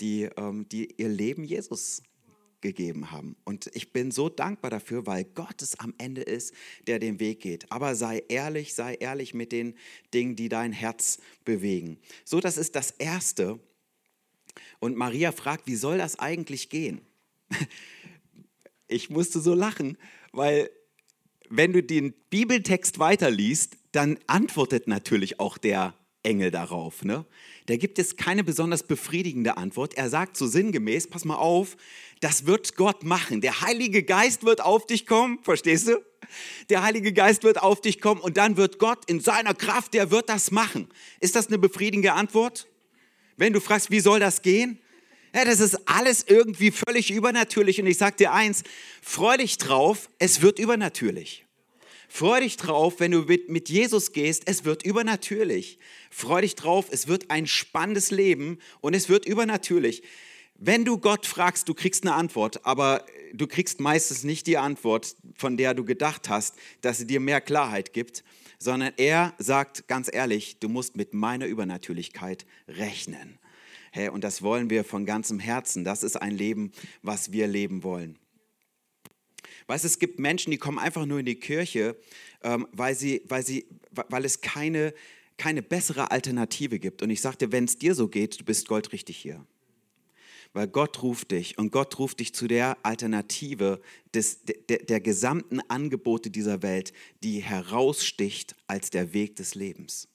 die, 0.00 0.28
ähm, 0.36 0.68
die 0.68 0.94
ihr 0.96 1.08
Leben 1.08 1.44
Jesus 1.44 2.02
gegeben 2.60 3.10
haben. 3.10 3.36
Und 3.44 3.70
ich 3.74 3.92
bin 3.92 4.10
so 4.10 4.28
dankbar 4.28 4.70
dafür, 4.70 5.06
weil 5.06 5.24
Gott 5.24 5.62
es 5.62 5.78
am 5.78 5.94
Ende 5.98 6.22
ist, 6.22 6.52
der 6.86 6.98
den 6.98 7.20
Weg 7.20 7.40
geht. 7.40 7.70
Aber 7.70 7.94
sei 7.94 8.24
ehrlich, 8.28 8.74
sei 8.74 8.94
ehrlich 8.94 9.34
mit 9.34 9.52
den 9.52 9.74
Dingen, 10.12 10.34
die 10.34 10.48
dein 10.48 10.72
Herz 10.72 11.18
bewegen. 11.44 11.98
So, 12.24 12.40
das 12.40 12.56
ist 12.56 12.74
das 12.74 12.90
Erste, 12.92 13.60
und 14.80 14.96
Maria 14.96 15.32
fragt, 15.32 15.66
wie 15.66 15.76
soll 15.76 15.98
das 15.98 16.18
eigentlich 16.18 16.68
gehen? 16.68 17.00
Ich 18.90 19.10
musste 19.10 19.42
so 19.42 19.52
lachen, 19.52 19.98
weil 20.32 20.70
wenn 21.50 21.72
du 21.72 21.82
den 21.82 22.14
Bibeltext 22.30 22.98
weiterliest, 22.98 23.76
dann 23.92 24.18
antwortet 24.26 24.88
natürlich 24.88 25.40
auch 25.40 25.58
der 25.58 25.94
Engel 26.22 26.50
darauf. 26.50 27.04
Ne? 27.04 27.24
Da 27.66 27.76
gibt 27.76 27.98
es 27.98 28.16
keine 28.16 28.44
besonders 28.44 28.82
befriedigende 28.82 29.56
Antwort. 29.56 29.94
Er 29.94 30.10
sagt 30.10 30.36
so 30.36 30.46
sinngemäß, 30.46 31.08
pass 31.08 31.24
mal 31.24 31.36
auf, 31.36 31.76
das 32.20 32.46
wird 32.46 32.76
Gott 32.76 33.04
machen. 33.04 33.40
Der 33.40 33.60
Heilige 33.60 34.02
Geist 34.02 34.44
wird 34.44 34.60
auf 34.60 34.86
dich 34.86 35.06
kommen, 35.06 35.38
verstehst 35.42 35.88
du? 35.88 36.02
Der 36.68 36.82
Heilige 36.82 37.12
Geist 37.12 37.44
wird 37.44 37.62
auf 37.62 37.80
dich 37.80 38.00
kommen 38.00 38.20
und 38.20 38.36
dann 38.36 38.56
wird 38.56 38.78
Gott 38.78 39.08
in 39.08 39.20
seiner 39.20 39.54
Kraft, 39.54 39.94
der 39.94 40.10
wird 40.10 40.28
das 40.28 40.50
machen. 40.50 40.88
Ist 41.20 41.36
das 41.36 41.46
eine 41.46 41.58
befriedigende 41.58 42.12
Antwort? 42.12 42.66
Wenn 43.36 43.52
du 43.52 43.60
fragst, 43.60 43.90
wie 43.90 44.00
soll 44.00 44.20
das 44.20 44.42
gehen? 44.42 44.80
Ja, 45.34 45.44
das 45.44 45.60
ist 45.60 45.88
alles 45.88 46.24
irgendwie 46.26 46.70
völlig 46.70 47.10
übernatürlich. 47.10 47.80
Und 47.80 47.86
ich 47.86 47.98
sage 47.98 48.16
dir 48.16 48.32
eins, 48.32 48.62
freu 49.02 49.36
dich 49.36 49.58
drauf, 49.58 50.08
es 50.18 50.42
wird 50.42 50.58
übernatürlich. 50.58 51.44
Freu 52.08 52.40
dich 52.40 52.56
drauf, 52.56 53.00
wenn 53.00 53.10
du 53.10 53.20
mit, 53.20 53.50
mit 53.50 53.68
Jesus 53.68 54.12
gehst, 54.12 54.44
es 54.46 54.64
wird 54.64 54.82
übernatürlich. 54.82 55.78
Freu 56.10 56.40
dich 56.40 56.54
drauf, 56.54 56.86
es 56.90 57.06
wird 57.06 57.30
ein 57.30 57.46
spannendes 57.46 58.10
Leben 58.10 58.58
und 58.80 58.94
es 58.94 59.10
wird 59.10 59.26
übernatürlich. 59.26 60.02
Wenn 60.54 60.84
du 60.84 60.98
Gott 60.98 61.26
fragst, 61.26 61.68
du 61.68 61.74
kriegst 61.74 62.04
eine 62.04 62.14
Antwort, 62.14 62.64
aber 62.64 63.04
du 63.34 63.46
kriegst 63.46 63.78
meistens 63.78 64.24
nicht 64.24 64.46
die 64.46 64.56
Antwort, 64.56 65.14
von 65.36 65.56
der 65.56 65.74
du 65.74 65.84
gedacht 65.84 66.28
hast, 66.30 66.56
dass 66.80 66.98
sie 66.98 67.06
dir 67.06 67.20
mehr 67.20 67.40
Klarheit 67.42 67.92
gibt, 67.92 68.24
sondern 68.58 68.92
er 68.96 69.34
sagt 69.38 69.86
ganz 69.86 70.10
ehrlich, 70.12 70.58
du 70.58 70.68
musst 70.68 70.96
mit 70.96 71.14
meiner 71.14 71.46
Übernatürlichkeit 71.46 72.46
rechnen. 72.66 73.38
Hey, 73.92 74.08
und 74.08 74.24
das 74.24 74.42
wollen 74.42 74.70
wir 74.70 74.84
von 74.84 75.06
ganzem 75.06 75.38
Herzen. 75.38 75.84
Das 75.84 76.02
ist 76.02 76.16
ein 76.16 76.32
Leben, 76.32 76.72
was 77.02 77.32
wir 77.32 77.46
leben 77.46 77.82
wollen. 77.82 78.18
Weißt 79.66 79.84
es 79.84 79.98
gibt 79.98 80.18
Menschen, 80.18 80.50
die 80.50 80.56
kommen 80.56 80.78
einfach 80.78 81.04
nur 81.04 81.20
in 81.20 81.26
die 81.26 81.38
Kirche, 81.38 81.96
ähm, 82.42 82.66
weil, 82.72 82.94
sie, 82.94 83.22
weil, 83.26 83.44
sie, 83.44 83.66
weil 83.90 84.24
es 84.24 84.40
keine, 84.40 84.94
keine 85.36 85.62
bessere 85.62 86.10
Alternative 86.10 86.78
gibt. 86.78 87.02
Und 87.02 87.10
ich 87.10 87.20
sagte, 87.20 87.52
wenn 87.52 87.64
es 87.64 87.78
dir 87.78 87.94
so 87.94 88.08
geht, 88.08 88.40
du 88.40 88.44
bist 88.44 88.66
goldrichtig 88.66 89.16
hier. 89.18 89.44
Weil 90.54 90.68
Gott 90.68 91.02
ruft 91.02 91.32
dich 91.32 91.58
und 91.58 91.70
Gott 91.70 91.98
ruft 91.98 92.20
dich 92.20 92.34
zu 92.34 92.48
der 92.48 92.78
Alternative 92.82 93.82
des, 94.14 94.40
der, 94.44 94.78
der 94.78 95.00
gesamten 95.00 95.60
Angebote 95.68 96.30
dieser 96.30 96.62
Welt, 96.62 96.94
die 97.22 97.40
heraussticht 97.40 98.56
als 98.66 98.88
der 98.88 99.12
Weg 99.12 99.36
des 99.36 99.54
Lebens. 99.54 100.08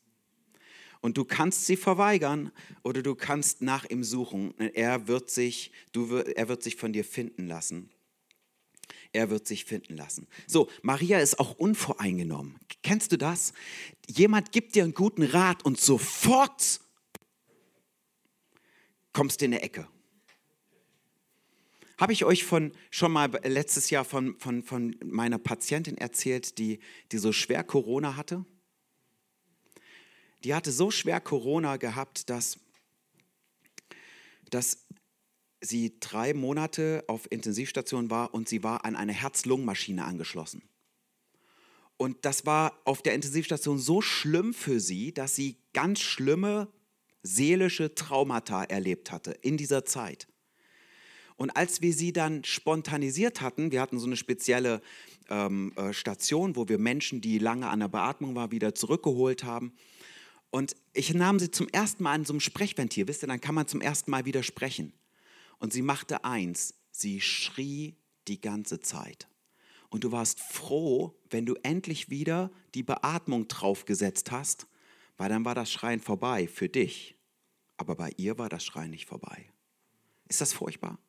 Und 1.04 1.18
du 1.18 1.26
kannst 1.26 1.66
sie 1.66 1.76
verweigern 1.76 2.50
oder 2.82 3.04
du 3.04 3.14
kannst 3.14 3.62
nach 3.62 3.84
ihm 3.84 4.06
suchen. 4.06 4.58
Er 4.58 5.10
wird 5.10 5.30
sich, 5.30 5.74
du, 5.92 6.16
er 6.16 6.48
wird 6.48 6.64
sich 6.64 6.78
von 6.78 6.94
dir 6.94 7.04
finden 7.04 7.46
lassen. 7.46 7.90
Er 9.12 9.30
wird 9.30 9.46
sich 9.46 9.66
finden 9.66 9.98
lassen. 9.98 10.28
So, 10.48 10.70
Maria 10.82 11.20
ist 11.20 11.42
auch 11.42 11.56
unvoreingenommen. 11.56 12.58
Kennst 12.84 13.12
du 13.12 13.18
das? 13.18 13.52
Jemand 14.08 14.54
gibt 14.54 14.76
dir 14.76 14.86
einen 14.86 14.94
guten 14.94 15.24
Rat 15.24 15.66
und 15.66 15.78
sofort 15.78 16.80
kommst 19.12 19.42
du 19.42 19.46
in 19.46 19.56
eine 19.56 19.62
Ecke. 19.62 19.90
Habe 21.98 22.14
ich 22.14 22.24
euch 22.24 22.46
von, 22.46 22.72
schon 22.92 23.12
mal 23.12 23.30
letztes 23.44 23.90
Jahr 23.90 24.06
von, 24.06 24.40
von, 24.40 24.64
von 24.64 24.96
meiner 25.04 25.38
Patientin 25.38 25.98
erzählt, 25.98 26.58
die, 26.60 26.80
die 27.12 27.18
so 27.18 27.34
schwer 27.34 27.66
Corona 27.66 28.16
hatte? 28.16 28.46
Die 30.44 30.54
hatte 30.54 30.72
so 30.72 30.92
schwer 30.92 31.22
Corona 31.22 31.78
gehabt, 31.78 32.30
dass, 32.30 32.60
dass 34.50 34.86
sie 35.62 35.98
drei 36.00 36.34
Monate 36.34 37.04
auf 37.08 37.32
Intensivstation 37.32 38.10
war 38.10 38.34
und 38.34 38.50
sie 38.50 38.64
war 38.64 38.86
an 38.86 38.96
eine 38.96 39.14
Herz-Lungen-Maschine 39.14 40.04
angeschlossen. 40.04 40.62
Und 41.98 42.26
das 42.26 42.46
war 42.46 42.82
auf 42.84 43.02
der 43.02 43.14
Intensivstation 43.14 43.80
so 43.80 44.02
schlimm 44.02 44.54
für 44.54 44.80
sie, 44.80 45.14
dass 45.14 45.36
sie 45.36 45.58
ganz 45.74 46.00
schlimme 46.00 46.68
seelische 47.22 47.96
Traumata 47.96 48.64
erlebt 48.64 49.12
hatte 49.12 49.32
in 49.32 49.56
dieser 49.56 49.86
Zeit. 49.86 50.28
Und 51.36 51.52
als 51.52 51.82
wir 51.82 51.94
sie 51.94 52.12
dann 52.14 52.44
spontanisiert 52.44 53.42
hatten, 53.42 53.72
wir 53.72 53.82
hatten 53.82 54.00
so 54.00 54.06
eine 54.06 54.18
spezielle 54.18 54.82
ähm, 55.30 55.72
äh, 55.76 55.94
Station, 55.94 56.56
wo 56.56 56.68
wir 56.68 56.78
Menschen, 56.78 57.22
die 57.22 57.40
lange 57.40 57.70
an 57.70 57.80
der 57.80 57.88
Beatmung 57.88 58.36
waren, 58.36 58.52
wieder 58.52 58.76
zurückgeholt 58.76 59.44
haben. 59.44 59.74
Und 60.54 60.76
ich 60.94 61.12
nahm 61.16 61.40
sie 61.40 61.50
zum 61.50 61.68
ersten 61.70 62.04
Mal 62.04 62.14
an 62.14 62.26
so 62.26 62.34
einem 62.34 62.40
Sprechventil. 62.40 63.08
Wisst 63.08 63.24
ihr, 63.24 63.28
dann 63.28 63.42
kann 63.42 63.56
man 63.56 63.68
zum 63.68 63.82
ersten 63.82 64.12
Mal 64.12 64.26
wieder 64.26 64.44
sprechen. 64.44 64.94
Und 65.58 65.74
sie 65.74 65.82
machte 65.82 66.26
eins, 66.26 66.76
sie 66.92 67.22
schrie 67.22 67.96
die 68.28 68.40
ganze 68.40 68.80
Zeit. 68.80 69.28
Und 69.90 70.04
du 70.04 70.12
warst 70.12 70.40
froh, 70.40 71.16
wenn 71.32 71.48
du 71.48 71.56
endlich 71.64 72.12
wieder 72.12 72.52
die 72.76 72.84
Beatmung 72.84 73.48
draufgesetzt 73.48 74.30
hast, 74.30 74.68
weil 75.18 75.30
dann 75.30 75.44
war 75.44 75.56
das 75.56 75.72
Schreien 75.72 76.00
vorbei 76.00 76.48
für 76.48 76.70
dich. 76.70 77.16
Aber 77.78 77.96
bei 77.96 78.12
ihr 78.18 78.38
war 78.38 78.50
das 78.50 78.64
Schreien 78.64 78.92
nicht 78.92 79.08
vorbei. 79.08 79.50
Ist 80.30 80.42
das 80.42 80.54
furchtbar? 80.54 81.00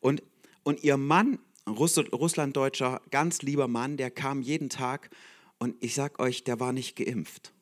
Und, 0.00 0.24
und 0.64 0.82
ihr 0.82 0.96
Mann, 0.96 1.38
Russlanddeutscher, 1.68 3.00
ganz 3.12 3.42
lieber 3.42 3.68
Mann, 3.68 3.96
der 3.96 4.10
kam 4.10 4.42
jeden 4.42 4.70
Tag 4.70 5.10
und 5.58 5.76
ich 5.78 5.94
sag 5.94 6.18
euch, 6.18 6.42
der 6.42 6.58
war 6.58 6.72
nicht 6.72 6.96
geimpft. 6.96 7.52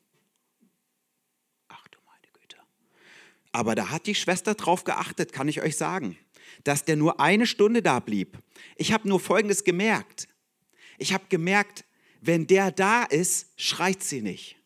Ach 1.69 1.87
du 1.89 1.99
meine 2.07 2.33
Güte. 2.33 2.57
Aber 3.53 3.75
da 3.75 3.91
hat 3.91 4.07
die 4.07 4.15
Schwester 4.15 4.55
drauf 4.55 4.85
geachtet, 4.85 5.33
kann 5.33 5.49
ich 5.49 5.63
euch 5.63 5.77
sagen, 5.77 6.19
dass 6.65 6.85
der 6.85 6.97
nur 6.97 7.21
eine 7.21 7.47
Stunde 7.47 7.83
da 7.83 8.01
blieb. 8.01 8.39
Ich 8.77 8.93
habe 8.93 9.09
nur 9.09 9.21
Folgendes 9.21 9.65
gemerkt. 9.65 10.29
Ich 10.99 11.13
habe 11.13 11.25
gemerkt, 11.29 11.85
wenn 12.21 12.47
der 12.47 12.71
da 12.71 13.05
ist, 13.05 13.53
schreit 13.57 14.03
sie 14.03 14.21
nicht. 14.21 14.57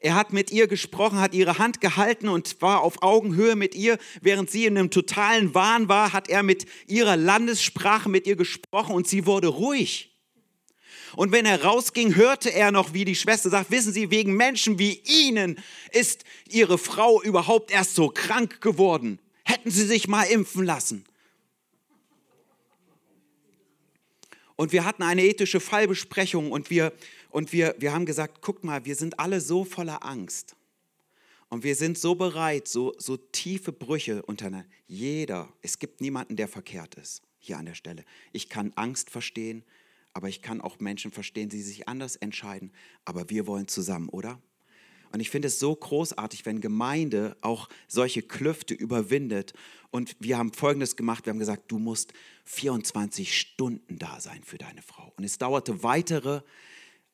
Er 0.00 0.14
hat 0.14 0.32
mit 0.32 0.50
ihr 0.50 0.66
gesprochen, 0.66 1.18
hat 1.18 1.34
ihre 1.34 1.58
Hand 1.58 1.80
gehalten 1.80 2.28
und 2.28 2.60
war 2.60 2.82
auf 2.82 3.02
Augenhöhe 3.02 3.56
mit 3.56 3.74
ihr. 3.74 3.98
Während 4.20 4.50
sie 4.50 4.66
in 4.66 4.76
einem 4.76 4.90
totalen 4.90 5.54
Wahn 5.54 5.88
war, 5.88 6.12
hat 6.12 6.28
er 6.28 6.42
mit 6.42 6.66
ihrer 6.86 7.16
Landessprache 7.16 8.08
mit 8.08 8.26
ihr 8.26 8.36
gesprochen 8.36 8.94
und 8.94 9.08
sie 9.08 9.26
wurde 9.26 9.48
ruhig. 9.48 10.15
Und 11.14 11.32
wenn 11.32 11.46
er 11.46 11.62
rausging, 11.62 12.16
hörte 12.16 12.52
er 12.52 12.72
noch, 12.72 12.92
wie 12.92 13.04
die 13.04 13.14
Schwester 13.14 13.50
sagt, 13.50 13.70
wissen 13.70 13.92
Sie, 13.92 14.10
wegen 14.10 14.34
Menschen 14.34 14.78
wie 14.78 15.00
Ihnen 15.04 15.58
ist 15.92 16.24
Ihre 16.48 16.78
Frau 16.78 17.22
überhaupt 17.22 17.70
erst 17.70 17.94
so 17.94 18.08
krank 18.08 18.60
geworden. 18.60 19.20
Hätten 19.44 19.70
Sie 19.70 19.86
sich 19.86 20.08
mal 20.08 20.24
impfen 20.24 20.64
lassen. 20.64 21.04
Und 24.56 24.72
wir 24.72 24.84
hatten 24.84 25.02
eine 25.02 25.22
ethische 25.22 25.60
Fallbesprechung 25.60 26.50
und 26.50 26.70
wir 26.70 26.92
und 27.36 27.52
wir, 27.52 27.74
wir 27.78 27.92
haben 27.92 28.06
gesagt, 28.06 28.38
guck 28.40 28.64
mal, 28.64 28.86
wir 28.86 28.96
sind 28.96 29.20
alle 29.20 29.42
so 29.42 29.66
voller 29.66 30.06
Angst. 30.06 30.56
Und 31.50 31.64
wir 31.64 31.76
sind 31.76 31.98
so 31.98 32.14
bereit, 32.14 32.66
so, 32.66 32.94
so 32.96 33.18
tiefe 33.18 33.72
Brüche 33.72 34.22
untereinander. 34.22 34.66
Jeder, 34.86 35.52
es 35.60 35.78
gibt 35.78 36.00
niemanden, 36.00 36.36
der 36.36 36.48
verkehrt 36.48 36.94
ist, 36.94 37.20
hier 37.38 37.58
an 37.58 37.66
der 37.66 37.74
Stelle. 37.74 38.06
Ich 38.32 38.48
kann 38.48 38.72
Angst 38.74 39.10
verstehen, 39.10 39.64
aber 40.16 40.30
ich 40.30 40.40
kann 40.40 40.62
auch 40.62 40.80
Menschen 40.80 41.12
verstehen, 41.12 41.50
die 41.50 41.60
sich 41.60 41.88
anders 41.88 42.16
entscheiden. 42.16 42.72
Aber 43.04 43.28
wir 43.28 43.46
wollen 43.46 43.68
zusammen, 43.68 44.08
oder? 44.08 44.40
Und 45.12 45.20
ich 45.20 45.28
finde 45.28 45.48
es 45.48 45.58
so 45.58 45.76
großartig, 45.76 46.46
wenn 46.46 46.62
Gemeinde 46.62 47.36
auch 47.42 47.68
solche 47.86 48.22
Klüfte 48.22 48.72
überwindet. 48.72 49.52
Und 49.90 50.16
wir 50.18 50.38
haben 50.38 50.54
Folgendes 50.54 50.96
gemacht, 50.96 51.26
wir 51.26 51.32
haben 51.32 51.38
gesagt, 51.38 51.70
du 51.70 51.78
musst 51.78 52.14
24 52.44 53.38
Stunden 53.38 53.98
da 53.98 54.18
sein 54.18 54.42
für 54.42 54.56
deine 54.56 54.80
Frau. 54.80 55.12
Und 55.18 55.24
es 55.24 55.36
dauerte 55.36 55.82
weitere 55.82 56.40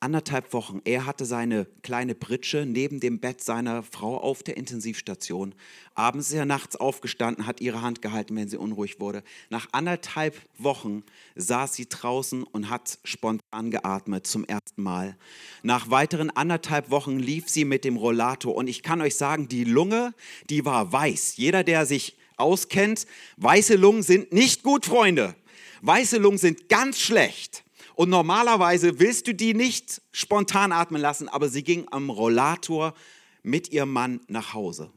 anderthalb 0.03 0.53
Wochen. 0.53 0.81
Er 0.85 1.07
hatte 1.07 1.25
seine 1.25 1.67
kleine 1.83 2.15
Pritsche 2.15 2.67
neben 2.67 3.01
dem 3.01 3.21
Bett 3.21 3.43
seiner 3.43 3.83
Frau 3.83 4.19
auf 4.19 4.43
der 4.43 4.57
Intensivstation. 4.57 5.55
Abends 5.95 6.29
ist 6.29 6.35
er 6.35 6.45
nachts 6.45 6.77
aufgestanden, 6.77 7.47
hat 7.47 7.61
ihre 7.61 7.83
Hand 7.83 8.03
gehalten, 8.03 8.35
wenn 8.37 8.49
sie 8.49 8.57
unruhig 8.57 8.99
wurde. 8.99 9.23
Nach 9.49 9.69
anderthalb 9.73 10.37
Wochen 10.59 11.05
saß 11.37 11.75
sie 11.75 11.89
draußen 11.89 12.43
und 12.43 12.69
hat 12.69 12.99
spontan 13.05 13.71
geatmet 13.71 14.27
zum 14.27 14.45
ersten 14.45 14.83
Mal. 14.83 15.17
Nach 15.63 15.91
weiteren 15.91 16.31
anderthalb 16.31 16.91
Wochen 16.91 17.19
lief 17.19 17.49
sie 17.49 17.65
mit 17.65 17.85
dem 17.85 17.97
Rollator 17.97 18.55
und 18.55 18.67
ich 18.67 18.83
kann 18.83 19.01
euch 19.01 19.17
sagen, 19.17 19.49
die 19.49 19.65
Lunge, 19.65 20.15
die 20.51 20.65
war 20.65 20.93
weiß. 20.93 21.37
Jeder, 21.37 21.63
der 21.63 21.87
sich 21.87 22.17
auskennt, 22.37 23.07
weiße 23.37 23.77
Lungen 23.77 24.03
sind 24.03 24.33
nicht 24.33 24.65
gut, 24.65 24.87
Freunde. 24.87 25.37
Weiße 25.83 26.19
Lungen 26.19 26.39
sind 26.39 26.69
ganz 26.69 26.99
schlecht. 26.99 27.62
Und 27.95 28.11
normalerweise 28.11 28.99
willst 28.99 29.27
du 29.27 29.35
die 29.35 29.55
nicht 29.55 30.03
spontan 30.13 30.73
atmen 30.73 31.01
lassen, 31.01 31.29
aber 31.29 31.49
sie 31.49 31.63
ging 31.63 31.87
am 31.91 32.11
Rollator 32.11 32.95
mit 33.43 33.73
ihrem 33.73 33.93
Mann 33.93 34.21
nach 34.29 34.55
Hause. 34.55 34.91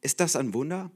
Ist 0.00 0.20
das 0.20 0.36
ein 0.36 0.54
Wunder? 0.54 0.90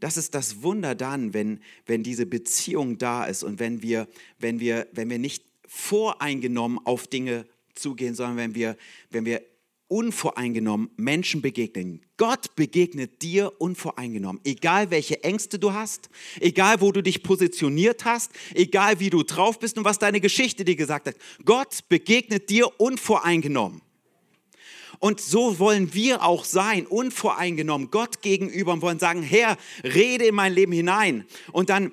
Das 0.00 0.16
ist 0.16 0.34
das 0.34 0.62
Wunder 0.62 0.94
dann, 0.94 1.32
wenn, 1.32 1.60
wenn 1.86 2.02
diese 2.02 2.26
Beziehung 2.26 2.98
da 2.98 3.24
ist 3.24 3.44
und 3.44 3.60
wenn 3.60 3.82
wir, 3.82 4.08
wenn, 4.38 4.58
wir, 4.58 4.88
wenn 4.92 5.08
wir 5.08 5.18
nicht 5.18 5.44
voreingenommen 5.66 6.78
auf 6.84 7.06
Dinge 7.06 7.46
zugehen, 7.74 8.14
sondern 8.14 8.36
wenn 8.36 8.54
wir, 8.54 8.76
wenn 9.10 9.24
wir 9.24 9.42
unvoreingenommen 9.92 10.88
Menschen 10.96 11.42
begegnen. 11.42 12.00
Gott 12.16 12.56
begegnet 12.56 13.20
dir 13.20 13.52
unvoreingenommen. 13.60 14.40
Egal 14.42 14.90
welche 14.90 15.22
Ängste 15.22 15.58
du 15.58 15.74
hast, 15.74 16.08
egal 16.40 16.80
wo 16.80 16.92
du 16.92 17.02
dich 17.02 17.22
positioniert 17.22 18.06
hast, 18.06 18.30
egal 18.54 19.00
wie 19.00 19.10
du 19.10 19.22
drauf 19.22 19.58
bist 19.58 19.76
und 19.76 19.84
was 19.84 19.98
deine 19.98 20.20
Geschichte 20.20 20.64
dir 20.64 20.76
gesagt 20.76 21.08
hat. 21.08 21.16
Gott 21.44 21.80
begegnet 21.90 22.48
dir 22.48 22.80
unvoreingenommen. 22.80 23.82
Und 24.98 25.20
so 25.20 25.58
wollen 25.58 25.92
wir 25.92 26.22
auch 26.22 26.46
sein, 26.46 26.86
unvoreingenommen 26.86 27.90
Gott 27.90 28.22
gegenüber 28.22 28.72
und 28.72 28.80
wollen 28.80 28.98
sagen, 28.98 29.22
Herr, 29.22 29.58
rede 29.84 30.24
in 30.24 30.34
mein 30.34 30.54
Leben 30.54 30.72
hinein. 30.72 31.26
Und 31.52 31.68
dann 31.68 31.92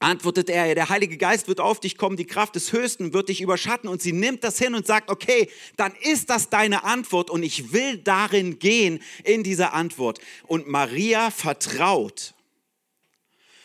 antwortet 0.00 0.48
er, 0.48 0.74
der 0.74 0.88
Heilige 0.88 1.16
Geist 1.18 1.46
wird 1.46 1.60
auf 1.60 1.78
dich 1.78 1.96
kommen, 1.96 2.16
die 2.16 2.26
Kraft 2.26 2.56
des 2.56 2.72
Höchsten 2.72 3.12
wird 3.12 3.28
dich 3.28 3.40
überschatten 3.40 3.88
und 3.88 4.02
sie 4.02 4.12
nimmt 4.12 4.42
das 4.42 4.58
hin 4.58 4.74
und 4.74 4.86
sagt, 4.86 5.10
okay, 5.10 5.48
dann 5.76 5.94
ist 6.00 6.30
das 6.30 6.48
deine 6.48 6.84
Antwort 6.84 7.30
und 7.30 7.42
ich 7.42 7.72
will 7.72 7.98
darin 7.98 8.58
gehen, 8.58 9.02
in 9.24 9.44
dieser 9.44 9.74
Antwort. 9.74 10.18
Und 10.46 10.66
Maria 10.68 11.30
vertraut. 11.30 12.34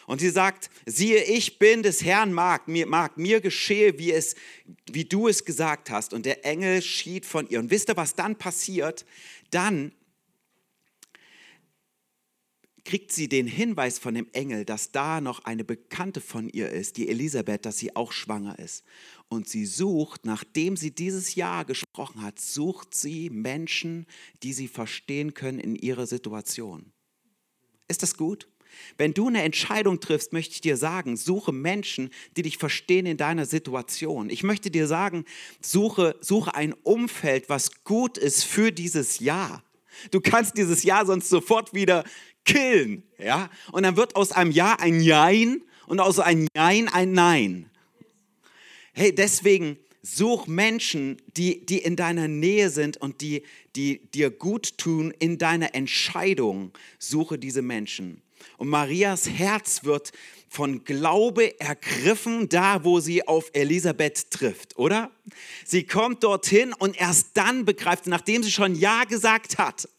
Und 0.08 0.20
sie 0.20 0.30
sagt, 0.30 0.70
siehe, 0.86 1.24
ich 1.24 1.58
bin 1.58 1.82
des 1.82 2.04
Herrn 2.04 2.32
Magd, 2.32 2.68
mir, 2.68 2.86
Magd, 2.86 3.18
mir 3.18 3.42
geschehe, 3.42 3.98
wie, 3.98 4.12
es, 4.12 4.36
wie 4.92 5.06
du 5.06 5.28
es 5.28 5.46
gesagt 5.46 5.90
hast. 5.90 6.14
Und 6.14 6.28
der 6.28 6.46
Engel 6.46 6.82
schied 6.84 7.26
von 7.26 7.50
ihr. 7.50 7.60
Und 7.60 7.72
wisst 7.72 7.90
ihr, 7.90 7.98
was 7.98 8.14
dann 8.14 8.36
passiert? 8.36 9.06
Dann 9.50 9.94
kriegt 12.86 13.12
sie 13.12 13.28
den 13.28 13.48
Hinweis 13.48 14.00
von 14.00 14.14
dem 14.14 14.28
Engel, 14.32 14.64
dass 14.64 14.92
da 14.92 15.20
noch 15.20 15.44
eine 15.44 15.64
Bekannte 15.64 16.22
von 16.22 16.48
ihr 16.48 16.70
ist, 16.70 16.98
die 16.98 17.10
Elisabeth, 17.10 17.66
dass 17.66 17.78
sie 17.78 17.96
auch 17.96 18.12
schwanger 18.12 18.58
ist. 18.60 18.86
Und 19.28 19.50
sie 19.50 19.66
sucht, 19.66 20.26
nachdem 20.26 20.78
sie 20.78 20.92
dieses 20.92 21.36
Jahr 21.36 21.66
gesprochen 21.66 22.22
hat, 22.22 22.40
sucht 22.40 22.94
sie 22.96 23.30
Menschen, 23.32 24.06
die 24.44 24.54
sie 24.54 24.68
verstehen 24.68 25.34
können 25.34 25.60
in 25.60 25.76
ihrer 25.76 26.06
Situation. 26.06 26.92
Ist 27.88 28.04
das 28.04 28.16
gut? 28.16 28.48
Wenn 28.98 29.14
du 29.14 29.28
eine 29.28 29.42
Entscheidung 29.42 30.00
triffst, 30.00 30.34
möchte 30.34 30.54
ich 30.54 30.62
dir 30.62 30.78
sagen, 30.78 31.18
suche 31.18 31.52
Menschen, 31.52 32.10
die 32.36 32.42
dich 32.42 32.58
verstehen 32.58 33.06
in 33.06 33.18
deiner 33.18 33.46
Situation. 33.46 34.30
Ich 34.30 34.44
möchte 34.44 34.70
dir 34.70 34.88
sagen, 34.88 35.26
suche, 35.62 36.16
suche 36.22 36.56
ein 36.56 36.74
Umfeld, 36.74 37.50
was 37.50 37.84
gut 37.84 38.18
ist 38.18 38.44
für 38.44 38.72
dieses 38.72 39.20
Jahr. 39.20 39.64
Du 40.12 40.20
kannst 40.20 40.58
dieses 40.58 40.84
Jahr 40.84 41.06
sonst 41.06 41.30
sofort 41.30 41.74
wieder 41.74 42.04
killen, 42.46 43.04
ja? 43.18 43.50
Und 43.72 43.84
dann 43.84 43.98
wird 43.98 44.16
aus 44.16 44.32
einem 44.32 44.52
Ja 44.52 44.76
ein 44.80 45.02
Jein 45.02 45.62
und 45.88 46.00
aus 46.00 46.20
einem 46.20 46.48
Jein 46.56 46.88
ein 46.88 47.12
Nein. 47.12 47.70
Hey, 48.94 49.14
deswegen 49.14 49.78
such 50.02 50.48
Menschen, 50.48 51.18
die, 51.36 51.66
die 51.66 51.80
in 51.80 51.96
deiner 51.96 52.28
Nähe 52.28 52.70
sind 52.70 52.98
und 52.98 53.22
die, 53.22 53.44
die 53.76 54.06
dir 54.12 54.30
gut 54.30 54.78
tun 54.78 55.12
in 55.20 55.38
deiner 55.38 55.74
Entscheidung. 55.76 56.72
Suche 57.00 57.38
diese 57.38 57.62
Menschen. 57.62 58.22
Und 58.58 58.70
Marias 58.70 59.28
Herz 59.28 59.84
wird 59.84 60.12
von 60.48 60.86
Glaube 60.86 61.60
ergriffen, 61.60 62.48
da 62.48 62.84
wo 62.84 63.00
sie 63.00 63.28
auf 63.28 63.50
Elisabeth 63.54 64.30
trifft, 64.32 64.78
oder? 64.78 65.12
Sie 65.66 65.86
kommt 65.86 66.24
dorthin 66.24 66.72
und 66.74 67.00
erst 67.00 67.30
dann 67.34 67.66
begreift, 67.66 68.08
nachdem 68.08 68.44
sie 68.44 68.52
schon 68.52 68.76
Ja 68.76 69.04
gesagt 69.04 69.58
hat 69.58 69.90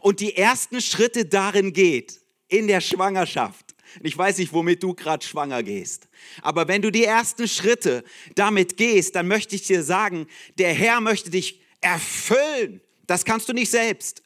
und 0.00 0.20
die 0.20 0.36
ersten 0.36 0.80
Schritte 0.80 1.24
darin 1.24 1.72
geht, 1.72 2.20
in 2.48 2.66
der 2.66 2.80
Schwangerschaft. 2.80 3.74
Ich 4.02 4.16
weiß 4.16 4.38
nicht, 4.38 4.52
womit 4.52 4.82
du 4.82 4.94
gerade 4.94 5.24
schwanger 5.24 5.62
gehst. 5.62 6.08
Aber 6.40 6.68
wenn 6.68 6.82
du 6.82 6.90
die 6.90 7.04
ersten 7.04 7.46
Schritte 7.46 8.04
damit 8.34 8.76
gehst, 8.76 9.14
dann 9.14 9.28
möchte 9.28 9.54
ich 9.54 9.66
dir 9.66 9.82
sagen, 9.82 10.26
der 10.58 10.72
Herr 10.72 11.00
möchte 11.00 11.30
dich 11.30 11.60
erfüllen. 11.80 12.80
Das 13.06 13.24
kannst 13.24 13.48
du 13.48 13.52
nicht 13.52 13.70
selbst. 13.70 14.22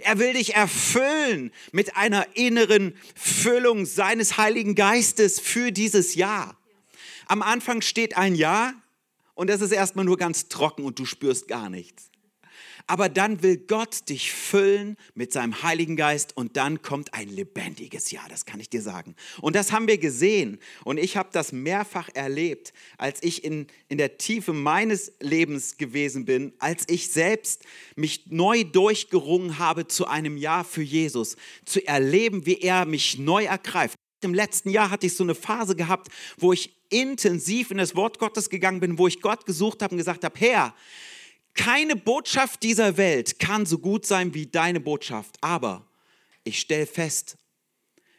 Er 0.00 0.18
will 0.18 0.32
dich 0.32 0.54
erfüllen 0.54 1.52
mit 1.72 1.96
einer 1.96 2.26
inneren 2.34 2.96
Füllung 3.14 3.86
seines 3.86 4.38
Heiligen 4.38 4.74
Geistes 4.74 5.38
für 5.38 5.70
dieses 5.70 6.14
Jahr. 6.14 6.56
Am 7.26 7.42
Anfang 7.42 7.80
steht 7.82 8.16
ein 8.16 8.34
Ja 8.34 8.74
und 9.34 9.50
das 9.50 9.60
ist 9.60 9.72
erstmal 9.72 10.04
nur 10.04 10.16
ganz 10.16 10.48
trocken 10.48 10.84
und 10.84 10.98
du 10.98 11.04
spürst 11.04 11.48
gar 11.48 11.68
nichts. 11.68 12.10
Aber 12.86 13.08
dann 13.08 13.42
will 13.42 13.56
Gott 13.56 14.10
dich 14.10 14.30
füllen 14.30 14.98
mit 15.14 15.32
seinem 15.32 15.62
Heiligen 15.62 15.96
Geist 15.96 16.36
und 16.36 16.58
dann 16.58 16.82
kommt 16.82 17.14
ein 17.14 17.28
lebendiges 17.28 18.10
Jahr, 18.10 18.28
das 18.28 18.44
kann 18.44 18.60
ich 18.60 18.68
dir 18.68 18.82
sagen. 18.82 19.16
Und 19.40 19.56
das 19.56 19.72
haben 19.72 19.88
wir 19.88 19.96
gesehen 19.96 20.58
und 20.84 20.98
ich 20.98 21.16
habe 21.16 21.30
das 21.32 21.52
mehrfach 21.52 22.10
erlebt, 22.12 22.74
als 22.98 23.22
ich 23.22 23.42
in, 23.42 23.68
in 23.88 23.96
der 23.96 24.18
Tiefe 24.18 24.52
meines 24.52 25.12
Lebens 25.20 25.78
gewesen 25.78 26.26
bin, 26.26 26.52
als 26.58 26.84
ich 26.88 27.10
selbst 27.10 27.64
mich 27.96 28.26
neu 28.26 28.64
durchgerungen 28.64 29.58
habe 29.58 29.88
zu 29.88 30.06
einem 30.06 30.36
Jahr 30.36 30.64
für 30.64 30.82
Jesus, 30.82 31.36
zu 31.64 31.86
erleben, 31.86 32.44
wie 32.44 32.60
er 32.60 32.84
mich 32.84 33.18
neu 33.18 33.44
ergreift. 33.44 33.96
Im 34.20 34.34
letzten 34.34 34.68
Jahr 34.68 34.90
hatte 34.90 35.06
ich 35.06 35.16
so 35.16 35.24
eine 35.24 35.34
Phase 35.34 35.74
gehabt, 35.74 36.08
wo 36.36 36.52
ich 36.52 36.74
intensiv 36.90 37.70
in 37.70 37.78
das 37.78 37.96
Wort 37.96 38.18
Gottes 38.18 38.50
gegangen 38.50 38.80
bin, 38.80 38.98
wo 38.98 39.06
ich 39.06 39.22
Gott 39.22 39.46
gesucht 39.46 39.82
habe 39.82 39.92
und 39.92 39.98
gesagt 39.98 40.24
habe, 40.24 40.38
Herr, 40.38 40.74
keine 41.54 41.96
Botschaft 41.96 42.62
dieser 42.62 42.96
Welt 42.96 43.38
kann 43.38 43.64
so 43.64 43.78
gut 43.78 44.06
sein 44.06 44.34
wie 44.34 44.46
deine 44.46 44.80
Botschaft, 44.80 45.36
aber 45.40 45.86
ich 46.42 46.60
stelle 46.60 46.86
fest, 46.86 47.38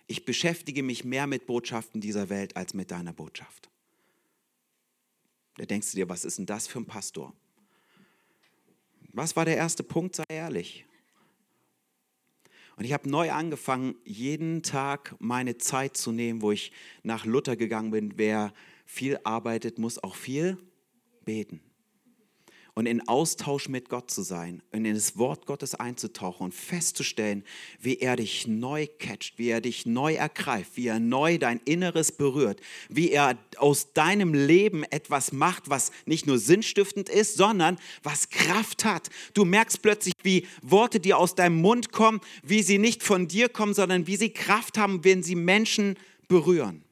ich 0.08 0.25
beschäftige 0.25 0.84
mich 0.84 1.04
mehr 1.04 1.27
mit 1.27 1.46
Botschaften 1.46 2.00
dieser 2.00 2.30
Welt 2.30 2.56
als 2.56 2.74
mit 2.74 2.92
deiner 2.92 3.13
Botschaft. 3.13 3.70
Da 5.58 5.65
denkst 5.65 5.92
du 5.92 5.98
dir, 5.98 6.10
was 6.10 6.25
ist 6.25 6.38
denn 6.38 6.46
das 6.46 6.68
für 6.68 6.80
ein 6.80 6.86
Pastor? 6.86 7.34
Was 9.13 9.36
war 9.36 9.46
der 9.46 9.58
erste 9.58 9.84
Punkt? 9.84 10.15
Sei 10.15 10.24
ehrlich. 10.27 10.86
Und 12.75 12.84
ich 12.84 12.92
habe 12.92 13.10
neu 13.10 13.31
angefangen, 13.31 13.96
jeden 14.03 14.64
Tag 14.64 15.16
meine 15.20 15.57
Zeit 15.57 15.96
zu 15.96 16.12
nehmen, 16.12 16.42
wo 16.42 16.51
ich 16.51 16.74
nach 17.03 17.25
Luther 17.25 17.55
gegangen 17.55 17.92
bin. 17.92 18.18
Wer 18.18 18.53
viel 18.86 19.18
arbeitet, 19.24 19.79
muss 19.79 20.03
auch 20.03 20.16
viel 20.16 20.57
beten 21.24 21.62
und 22.77 22.88
in 22.88 23.07
Austausch 23.07 23.70
mit 23.70 23.88
Gott 23.88 24.11
zu 24.11 24.22
sein 24.22 24.61
und 24.74 24.83
in 24.83 24.94
das 24.94 25.18
Wort 25.18 25.46
Gottes 25.46 25.75
einzutauchen 25.75 26.44
und 26.44 26.53
festzustellen, 26.53 27.46
wie 27.79 28.00
er 28.00 28.18
dich 28.18 28.48
neu 28.48 28.88
catcht, 29.00 29.40
wie 29.40 29.48
er 29.48 29.61
dich 29.61 29.85
neu 29.85 30.16
ergreift, 30.16 30.72
wie 30.75 30.88
er 30.88 31.00
neu 31.00 31.38
dein 31.38 31.61
Inneres 31.64 32.11
berührt, 32.11 32.59
wie 32.90 33.11
er 33.11 33.38
aus 33.55 33.94
deinem 33.94 34.33
Leben 34.33 34.83
etwas 34.83 35.31
macht, 35.31 35.70
was 35.70 35.92
nicht 36.05 36.27
nur 36.27 36.38
sinnstiftend 36.38 37.07
ist, 37.07 37.38
sondern 37.38 37.79
was 38.03 38.29
Kraft 38.29 38.83
hat. 38.83 39.09
Du 39.33 39.46
merkst 39.46 39.81
plötzlich, 39.81 40.14
wie 40.24 40.46
Worte, 40.61 41.00
die 41.00 41.14
aus 41.14 41.33
deinem 41.33 41.61
Mund 41.61 41.94
kommen, 41.94 42.20
wie 42.44 42.61
sie 42.61 42.77
nicht 42.77 43.03
von 43.03 43.29
dir 43.29 43.48
kommen, 43.48 43.74
sondern 43.74 44.05
wie 44.05 44.18
sie 44.18 44.31
Kraft 44.31 44.77
haben, 44.77 45.05
wenn 45.05 45.24
sie 45.24 45.35
Menschen 45.35 45.98
berühren. 46.27 46.83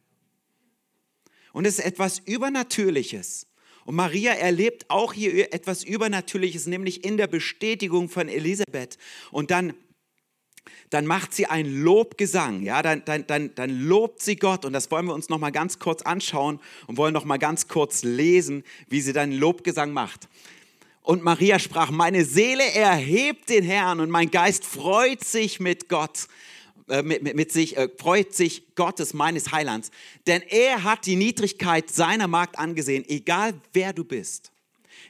Und 1.52 1.66
es 1.66 1.80
ist 1.80 1.86
etwas 1.86 2.20
Übernatürliches. 2.20 3.48
Und 3.86 3.96
Maria 3.96 4.34
erlebt 4.34 4.90
auch 4.90 5.14
hier 5.14 5.54
etwas 5.54 5.84
Übernatürliches, 5.84 6.68
nämlich 6.68 7.04
in 7.04 7.18
der 7.18 7.28
Bestätigung 7.28 8.10
von 8.10 8.30
Elisabeth. 8.30 8.98
Und 9.32 9.52
dann, 9.52 9.74
dann 10.90 11.06
macht 11.06 11.34
sie 11.34 11.48
einen 11.48 11.84
Lobgesang, 11.84 12.64
ja, 12.64 12.82
dann, 12.82 13.04
dann, 13.06 13.28
dann, 13.28 13.56
dann 13.56 13.70
lobt 13.82 14.22
sie 14.22 14.36
Gott. 14.36 14.66
Und 14.66 14.74
das 14.74 14.90
wollen 14.92 15.06
wir 15.06 15.14
uns 15.14 15.30
noch 15.30 15.40
mal 15.40 15.52
ganz 15.52 15.80
kurz 15.80 16.02
anschauen 16.02 16.60
und 16.88 16.98
wollen 16.98 17.14
noch 17.14 17.26
mal 17.26 17.38
ganz 17.38 17.68
kurz 17.68 18.04
lesen, 18.04 18.64
wie 18.88 19.02
sie 19.02 19.14
dann 19.14 19.32
Lobgesang 19.32 19.92
macht. 19.92 20.30
Und 21.02 21.22
Maria 21.22 21.60
sprach, 21.60 21.92
meine 21.92 22.24
Seele 22.24 22.64
erhebt 22.64 23.50
den 23.50 23.66
Herrn 23.66 24.00
und 24.00 24.10
mein 24.10 24.32
Geist 24.32 24.64
freut 24.66 25.24
sich 25.24 25.60
mit 25.60 25.90
Gott 25.90 26.28
äh, 26.90 27.02
mit, 27.02 27.36
mit, 27.36 27.52
sich, 27.52 27.78
äh, 27.78 27.90
freut 27.98 28.34
sich 28.34 28.76
Gottes, 28.76 29.14
meines 29.14 29.52
Heilands. 29.52 29.92
Denn 30.28 30.42
er 30.42 30.84
hat 30.84 31.06
die 31.06 31.16
Niedrigkeit 31.16 31.90
seiner 31.90 32.28
Magd 32.28 32.58
angesehen, 32.58 33.06
egal 33.08 33.54
wer 33.72 33.94
du 33.94 34.04
bist, 34.04 34.52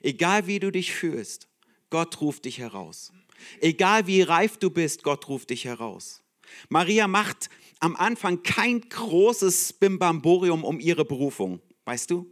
egal 0.02 0.48
wie 0.48 0.60
du 0.60 0.72
dich 0.72 0.94
fühlst, 0.94 1.48
Gott 1.90 2.20
ruft 2.22 2.46
dich 2.46 2.60
heraus. 2.60 3.12
Egal 3.60 4.08
wie 4.08 4.22
reif 4.22 4.58
du 4.58 4.70
bist, 4.70 5.04
Gott 5.04 5.28
ruft 5.28 5.50
dich 5.50 5.66
heraus. 5.66 6.22
Maria 6.70 7.08
macht 7.08 7.50
am 7.80 7.96
Anfang 7.96 8.44
kein 8.44 8.82
großes 8.82 9.74
Bimbamborium 9.74 10.64
um 10.64 10.80
ihre 10.80 11.06
Berufung, 11.06 11.60
weißt 11.86 12.10
du? 12.12 12.32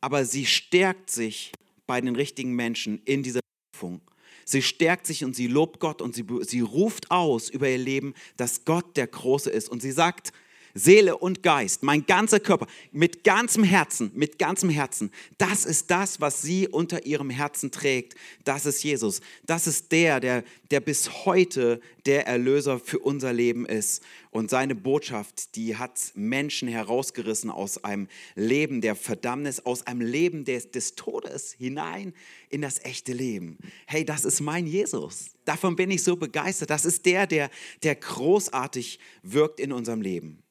Aber 0.00 0.24
sie 0.24 0.46
stärkt 0.46 1.10
sich 1.10 1.52
bei 1.86 2.00
den 2.00 2.14
richtigen 2.14 2.54
Menschen 2.54 3.00
in 3.04 3.22
dieser 3.22 3.40
Berufung. 3.72 4.00
Sie 4.48 4.62
stärkt 4.62 5.06
sich 5.06 5.26
und 5.26 5.36
sie 5.36 5.46
lobt 5.46 5.78
Gott 5.78 6.00
und 6.00 6.14
sie, 6.14 6.24
sie 6.40 6.60
ruft 6.60 7.10
aus 7.10 7.50
über 7.50 7.68
ihr 7.68 7.76
Leben, 7.76 8.14
dass 8.38 8.64
Gott 8.64 8.96
der 8.96 9.06
Große 9.06 9.50
ist. 9.50 9.68
Und 9.68 9.82
sie 9.82 9.92
sagt, 9.92 10.32
Seele 10.74 11.16
und 11.16 11.42
Geist, 11.42 11.82
mein 11.82 12.06
ganzer 12.06 12.40
Körper, 12.40 12.66
mit 12.92 13.24
ganzem 13.24 13.64
Herzen, 13.64 14.10
mit 14.14 14.38
ganzem 14.38 14.70
Herzen. 14.70 15.10
Das 15.38 15.64
ist 15.64 15.90
das, 15.90 16.20
was 16.20 16.42
sie 16.42 16.68
unter 16.68 17.06
ihrem 17.06 17.30
Herzen 17.30 17.70
trägt. 17.70 18.14
Das 18.44 18.66
ist 18.66 18.82
Jesus. 18.82 19.20
Das 19.46 19.66
ist 19.66 19.92
der, 19.92 20.20
der, 20.20 20.44
der 20.70 20.80
bis 20.80 21.24
heute 21.24 21.80
der 22.06 22.26
Erlöser 22.26 22.78
für 22.78 22.98
unser 22.98 23.32
Leben 23.32 23.66
ist. 23.66 24.02
Und 24.30 24.50
seine 24.50 24.74
Botschaft, 24.74 25.56
die 25.56 25.76
hat 25.76 26.12
Menschen 26.14 26.68
herausgerissen 26.68 27.50
aus 27.50 27.82
einem 27.84 28.08
Leben 28.34 28.80
der 28.80 28.94
Verdammnis, 28.94 29.60
aus 29.60 29.86
einem 29.86 30.00
Leben 30.00 30.44
des, 30.44 30.70
des 30.70 30.94
Todes 30.94 31.52
hinein 31.52 32.14
in 32.50 32.62
das 32.62 32.84
echte 32.84 33.12
Leben. 33.12 33.58
Hey, 33.86 34.04
das 34.04 34.24
ist 34.24 34.40
mein 34.40 34.66
Jesus. 34.66 35.30
Davon 35.44 35.76
bin 35.76 35.90
ich 35.90 36.02
so 36.02 36.16
begeistert. 36.16 36.70
Das 36.70 36.84
ist 36.84 37.06
der, 37.06 37.26
der, 37.26 37.50
der 37.82 37.94
großartig 37.94 38.98
wirkt 39.22 39.60
in 39.60 39.72
unserem 39.72 40.02
Leben. 40.02 40.42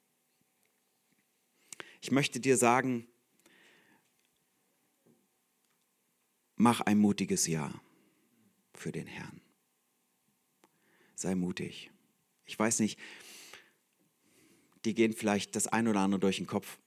Ich 2.07 2.11
möchte 2.11 2.39
dir 2.39 2.55
sagen, 2.55 3.05
mach 6.55 6.79
ein 6.79 6.99
mutiges 6.99 7.47
Ja 7.47 7.81
für 8.73 8.93
den 8.93 9.07
Herrn. 9.07 9.41
Sei 11.15 11.35
mutig. 11.35 11.91
Ich 12.45 12.57
weiß 12.57 12.79
nicht, 12.79 12.97
die 14.85 14.93
gehen 14.93 15.11
vielleicht 15.11 15.57
das 15.57 15.67
ein 15.67 15.89
oder 15.89 15.99
andere 15.99 16.21
durch 16.21 16.37
den 16.37 16.47
Kopf. 16.47 16.79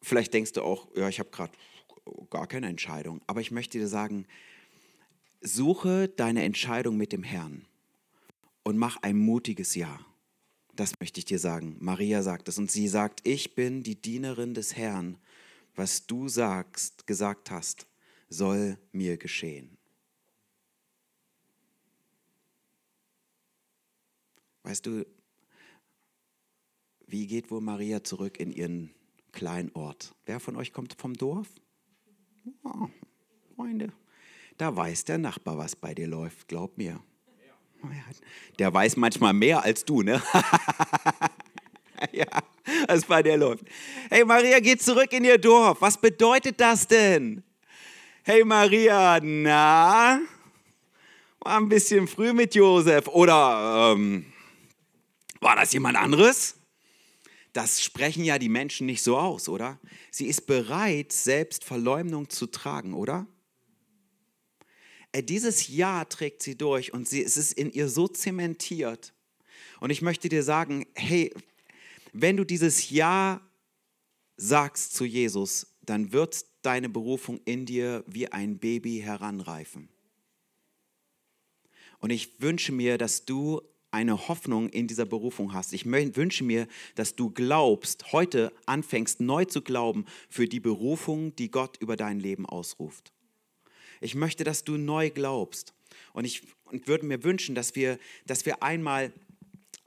Vielleicht 0.00 0.32
denkst 0.32 0.52
du 0.52 0.62
auch, 0.62 0.88
ja, 0.96 1.06
ich 1.10 1.18
habe 1.18 1.28
gerade 1.28 1.52
gar 2.30 2.46
keine 2.46 2.68
Entscheidung. 2.68 3.20
Aber 3.26 3.42
ich 3.42 3.50
möchte 3.50 3.76
dir 3.76 3.88
sagen, 3.88 4.26
suche 5.42 6.08
deine 6.08 6.44
Entscheidung 6.44 6.96
mit 6.96 7.12
dem 7.12 7.24
Herrn 7.24 7.66
und 8.62 8.78
mach 8.78 8.96
ein 9.02 9.18
mutiges 9.18 9.74
Ja. 9.74 10.00
Das 10.80 10.98
möchte 10.98 11.18
ich 11.18 11.26
dir 11.26 11.38
sagen. 11.38 11.76
Maria 11.78 12.22
sagt 12.22 12.48
es 12.48 12.56
und 12.56 12.70
sie 12.70 12.88
sagt, 12.88 13.20
ich 13.28 13.54
bin 13.54 13.82
die 13.82 14.00
Dienerin 14.00 14.54
des 14.54 14.76
Herrn. 14.78 15.18
Was 15.74 16.06
du 16.06 16.26
sagst, 16.26 17.06
gesagt 17.06 17.50
hast, 17.50 17.86
soll 18.30 18.78
mir 18.90 19.18
geschehen. 19.18 19.76
Weißt 24.62 24.86
du, 24.86 25.04
wie 27.06 27.26
geht 27.26 27.50
wohl 27.50 27.60
Maria 27.60 28.02
zurück 28.02 28.40
in 28.40 28.50
ihren 28.50 28.94
kleinen 29.32 29.72
Ort? 29.72 30.14
Wer 30.24 30.40
von 30.40 30.56
euch 30.56 30.72
kommt 30.72 30.94
vom 30.94 31.12
Dorf? 31.12 31.48
Oh, 32.64 32.88
Freunde, 33.54 33.92
da 34.56 34.74
weiß 34.74 35.04
der 35.04 35.18
Nachbar, 35.18 35.58
was 35.58 35.76
bei 35.76 35.92
dir 35.94 36.06
läuft, 36.06 36.48
glaub 36.48 36.78
mir. 36.78 37.04
Der 38.58 38.72
weiß 38.72 38.96
manchmal 38.96 39.32
mehr 39.32 39.62
als 39.62 39.84
du, 39.84 40.02
ne? 40.02 40.22
ja, 42.12 42.26
was 42.86 43.04
bei 43.04 43.22
dir 43.22 43.36
läuft. 43.36 43.64
Hey, 44.10 44.24
Maria 44.24 44.60
geht 44.60 44.82
zurück 44.82 45.12
in 45.12 45.24
ihr 45.24 45.38
Dorf. 45.38 45.80
Was 45.80 45.98
bedeutet 45.98 46.60
das 46.60 46.86
denn? 46.86 47.42
Hey, 48.22 48.44
Maria, 48.44 49.18
na? 49.22 50.20
War 51.40 51.56
ein 51.56 51.68
bisschen 51.68 52.06
früh 52.06 52.32
mit 52.32 52.54
Josef. 52.54 53.08
Oder 53.08 53.94
ähm, 53.94 54.26
war 55.40 55.56
das 55.56 55.72
jemand 55.72 55.96
anderes? 55.96 56.56
Das 57.52 57.82
sprechen 57.82 58.24
ja 58.24 58.38
die 58.38 58.48
Menschen 58.48 58.86
nicht 58.86 59.02
so 59.02 59.18
aus, 59.18 59.48
oder? 59.48 59.78
Sie 60.10 60.26
ist 60.26 60.46
bereit, 60.46 61.12
selbst 61.12 61.64
Verleumdung 61.64 62.28
zu 62.28 62.46
tragen, 62.46 62.94
oder? 62.94 63.26
Äh, 65.12 65.22
dieses 65.22 65.68
Ja 65.68 66.04
trägt 66.04 66.42
sie 66.42 66.56
durch 66.56 66.92
und 66.92 67.08
sie, 67.08 67.22
es 67.22 67.36
ist 67.36 67.52
in 67.52 67.70
ihr 67.72 67.88
so 67.88 68.08
zementiert. 68.08 69.12
Und 69.80 69.90
ich 69.90 70.02
möchte 70.02 70.28
dir 70.28 70.42
sagen, 70.42 70.86
hey, 70.94 71.32
wenn 72.12 72.36
du 72.36 72.44
dieses 72.44 72.90
Ja 72.90 73.40
sagst 74.36 74.94
zu 74.94 75.04
Jesus, 75.04 75.74
dann 75.82 76.12
wird 76.12 76.46
deine 76.62 76.88
Berufung 76.88 77.40
in 77.44 77.66
dir 77.66 78.04
wie 78.06 78.28
ein 78.28 78.58
Baby 78.58 79.00
heranreifen. 79.00 79.88
Und 81.98 82.10
ich 82.10 82.40
wünsche 82.40 82.72
mir, 82.72 82.98
dass 82.98 83.24
du 83.24 83.60
eine 83.90 84.28
Hoffnung 84.28 84.68
in 84.68 84.86
dieser 84.86 85.04
Berufung 85.04 85.52
hast. 85.52 85.72
Ich 85.72 85.84
wünsche 85.84 86.44
mir, 86.44 86.68
dass 86.94 87.16
du 87.16 87.30
glaubst, 87.30 88.12
heute 88.12 88.52
anfängst 88.66 89.20
neu 89.20 89.44
zu 89.44 89.62
glauben 89.62 90.06
für 90.28 90.46
die 90.46 90.60
Berufung, 90.60 91.34
die 91.36 91.50
Gott 91.50 91.76
über 91.78 91.96
dein 91.96 92.20
Leben 92.20 92.46
ausruft. 92.46 93.12
Ich 94.00 94.14
möchte, 94.14 94.44
dass 94.44 94.64
du 94.64 94.76
neu 94.76 95.10
glaubst. 95.10 95.74
Und 96.12 96.24
ich 96.24 96.42
und 96.64 96.86
würde 96.86 97.06
mir 97.06 97.24
wünschen, 97.24 97.54
dass 97.54 97.74
wir, 97.74 97.98
dass 98.26 98.46
wir 98.46 98.62
einmal 98.62 99.12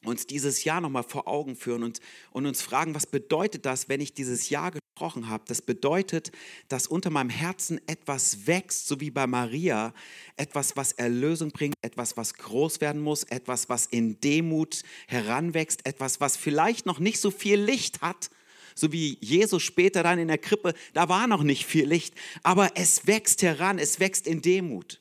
uns 0.06 0.28
dieses 0.28 0.64
Jahr 0.64 0.82
nochmal 0.82 1.04
vor 1.04 1.28
Augen 1.28 1.56
führen 1.56 1.84
und, 1.84 2.00
und 2.32 2.46
uns 2.46 2.62
fragen, 2.62 2.94
was 2.94 3.06
bedeutet 3.06 3.66
das, 3.66 3.88
wenn 3.88 4.02
ich 4.02 4.14
dieses 4.14 4.50
Jahr 4.50 4.72
gesprochen 4.72 5.30
habe? 5.30 5.46
Das 5.48 5.62
bedeutet, 5.62 6.32
dass 6.68 6.88
unter 6.88 7.10
meinem 7.10 7.30
Herzen 7.30 7.80
etwas 7.88 8.46
wächst, 8.46 8.88
so 8.88 9.00
wie 9.00 9.12
bei 9.12 9.28
Maria, 9.28 9.94
etwas, 10.36 10.76
was 10.76 10.92
Erlösung 10.92 11.52
bringt, 11.52 11.76
etwas, 11.82 12.18
was 12.18 12.34
groß 12.34 12.82
werden 12.82 13.02
muss, 13.02 13.24
etwas, 13.24 13.70
was 13.70 13.86
in 13.86 14.20
Demut 14.20 14.84
heranwächst, 15.08 15.86
etwas, 15.86 16.20
was 16.20 16.36
vielleicht 16.36 16.86
noch 16.86 17.00
nicht 17.00 17.20
so 17.20 17.32
viel 17.32 17.60
Licht 17.60 18.02
hat, 18.02 18.30
so 18.76 18.92
wie 18.92 19.18
Jesus 19.22 19.64
später 19.64 20.04
dann 20.04 20.20
in 20.20 20.28
der 20.28 20.38
Krippe, 20.38 20.74
da 20.94 21.10
war 21.10 21.28
noch 21.28 21.44
nicht 21.44 21.66
viel 21.66 21.86
Licht, 21.86 22.14
aber 22.44 22.72
es 22.76 23.08
wächst 23.08 23.42
heran, 23.42 23.80
es 23.80 24.00
wächst 24.00 24.28
in 24.28 24.42
Demut. 24.42 25.00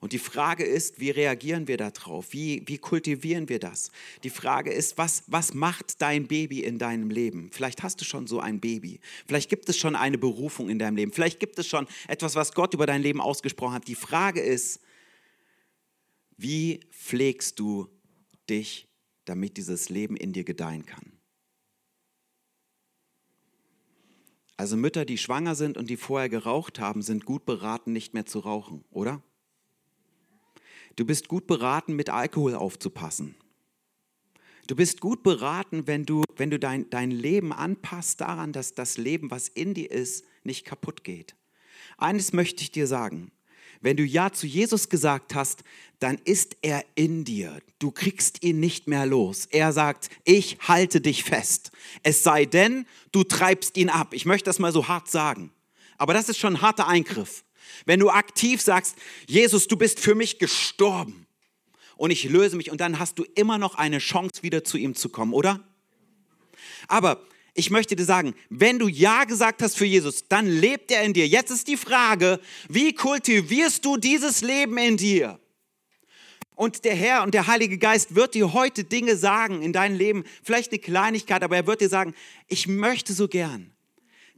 Und 0.00 0.12
die 0.12 0.18
Frage 0.18 0.64
ist, 0.64 1.00
wie 1.00 1.10
reagieren 1.10 1.66
wir 1.66 1.76
darauf? 1.76 2.32
Wie, 2.32 2.62
wie 2.66 2.78
kultivieren 2.78 3.48
wir 3.48 3.58
das? 3.58 3.90
Die 4.22 4.30
Frage 4.30 4.70
ist, 4.72 4.96
was, 4.96 5.24
was 5.26 5.54
macht 5.54 6.00
dein 6.00 6.28
Baby 6.28 6.62
in 6.62 6.78
deinem 6.78 7.10
Leben? 7.10 7.50
Vielleicht 7.52 7.82
hast 7.82 8.00
du 8.00 8.04
schon 8.04 8.28
so 8.28 8.38
ein 8.38 8.60
Baby. 8.60 9.00
Vielleicht 9.26 9.50
gibt 9.50 9.68
es 9.68 9.76
schon 9.76 9.96
eine 9.96 10.16
Berufung 10.16 10.70
in 10.70 10.78
deinem 10.78 10.96
Leben. 10.96 11.12
Vielleicht 11.12 11.40
gibt 11.40 11.58
es 11.58 11.66
schon 11.66 11.88
etwas, 12.06 12.36
was 12.36 12.52
Gott 12.52 12.74
über 12.74 12.86
dein 12.86 13.02
Leben 13.02 13.20
ausgesprochen 13.20 13.74
hat. 13.74 13.88
Die 13.88 13.96
Frage 13.96 14.40
ist, 14.40 14.80
wie 16.36 16.80
pflegst 16.90 17.58
du 17.58 17.88
dich, 18.48 18.86
damit 19.24 19.56
dieses 19.56 19.88
Leben 19.88 20.16
in 20.16 20.32
dir 20.32 20.44
gedeihen 20.44 20.86
kann? 20.86 21.17
Also 24.58 24.76
Mütter, 24.76 25.04
die 25.04 25.18
schwanger 25.18 25.54
sind 25.54 25.78
und 25.78 25.88
die 25.88 25.96
vorher 25.96 26.28
geraucht 26.28 26.80
haben, 26.80 27.00
sind 27.00 27.24
gut 27.24 27.46
beraten, 27.46 27.92
nicht 27.92 28.12
mehr 28.12 28.26
zu 28.26 28.40
rauchen, 28.40 28.84
oder? 28.90 29.22
Du 30.96 31.04
bist 31.04 31.28
gut 31.28 31.46
beraten, 31.46 31.94
mit 31.94 32.10
Alkohol 32.10 32.56
aufzupassen. 32.56 33.36
Du 34.66 34.74
bist 34.74 35.00
gut 35.00 35.22
beraten, 35.22 35.86
wenn 35.86 36.04
du, 36.04 36.24
wenn 36.36 36.50
du 36.50 36.58
dein, 36.58 36.90
dein 36.90 37.12
Leben 37.12 37.52
anpasst 37.52 38.20
daran, 38.20 38.52
dass 38.52 38.74
das 38.74 38.98
Leben, 38.98 39.30
was 39.30 39.46
in 39.46 39.74
dir 39.74 39.92
ist, 39.92 40.24
nicht 40.42 40.64
kaputt 40.64 41.04
geht. 41.04 41.36
Eines 41.96 42.32
möchte 42.32 42.62
ich 42.62 42.72
dir 42.72 42.88
sagen. 42.88 43.30
Wenn 43.80 43.96
du 43.96 44.02
Ja 44.02 44.32
zu 44.32 44.48
Jesus 44.48 44.88
gesagt 44.88 45.36
hast, 45.36 45.62
dann 45.98 46.18
ist 46.24 46.56
er 46.62 46.84
in 46.94 47.24
dir. 47.24 47.60
Du 47.78 47.90
kriegst 47.90 48.42
ihn 48.42 48.60
nicht 48.60 48.86
mehr 48.86 49.06
los. 49.06 49.46
Er 49.46 49.72
sagt, 49.72 50.10
ich 50.24 50.58
halte 50.66 51.00
dich 51.00 51.24
fest. 51.24 51.72
Es 52.02 52.22
sei 52.22 52.44
denn, 52.44 52.86
du 53.12 53.24
treibst 53.24 53.76
ihn 53.76 53.88
ab. 53.88 54.14
Ich 54.14 54.24
möchte 54.24 54.46
das 54.46 54.58
mal 54.58 54.72
so 54.72 54.88
hart 54.88 55.10
sagen. 55.10 55.52
Aber 55.96 56.14
das 56.14 56.28
ist 56.28 56.38
schon 56.38 56.54
ein 56.54 56.62
harter 56.62 56.86
Eingriff. 56.86 57.44
Wenn 57.84 58.00
du 58.00 58.10
aktiv 58.10 58.62
sagst, 58.62 58.96
Jesus, 59.26 59.66
du 59.66 59.76
bist 59.76 60.00
für 60.00 60.14
mich 60.14 60.38
gestorben 60.38 61.26
und 61.96 62.10
ich 62.10 62.24
löse 62.24 62.56
mich 62.56 62.70
und 62.70 62.80
dann 62.80 62.98
hast 62.98 63.18
du 63.18 63.24
immer 63.34 63.58
noch 63.58 63.74
eine 63.74 63.98
Chance, 63.98 64.42
wieder 64.42 64.64
zu 64.64 64.78
ihm 64.78 64.94
zu 64.94 65.08
kommen, 65.08 65.34
oder? 65.34 65.60
Aber 66.86 67.20
ich 67.54 67.70
möchte 67.70 67.96
dir 67.96 68.04
sagen, 68.04 68.34
wenn 68.50 68.78
du 68.78 68.86
Ja 68.86 69.24
gesagt 69.24 69.62
hast 69.62 69.76
für 69.76 69.84
Jesus, 69.84 70.28
dann 70.28 70.46
lebt 70.46 70.92
er 70.92 71.02
in 71.02 71.12
dir. 71.12 71.26
Jetzt 71.26 71.50
ist 71.50 71.66
die 71.66 71.76
Frage, 71.76 72.40
wie 72.68 72.94
kultivierst 72.94 73.84
du 73.84 73.96
dieses 73.96 74.42
Leben 74.42 74.78
in 74.78 74.96
dir? 74.96 75.40
Und 76.58 76.84
der 76.84 76.96
Herr 76.96 77.22
und 77.22 77.34
der 77.34 77.46
Heilige 77.46 77.78
Geist 77.78 78.16
wird 78.16 78.34
dir 78.34 78.52
heute 78.52 78.82
Dinge 78.82 79.14
sagen 79.16 79.62
in 79.62 79.72
deinem 79.72 79.96
Leben, 79.96 80.24
vielleicht 80.42 80.72
eine 80.72 80.80
Kleinigkeit, 80.80 81.44
aber 81.44 81.54
er 81.54 81.68
wird 81.68 81.80
dir 81.80 81.88
sagen, 81.88 82.16
ich 82.48 82.66
möchte 82.66 83.12
so 83.12 83.28
gern, 83.28 83.70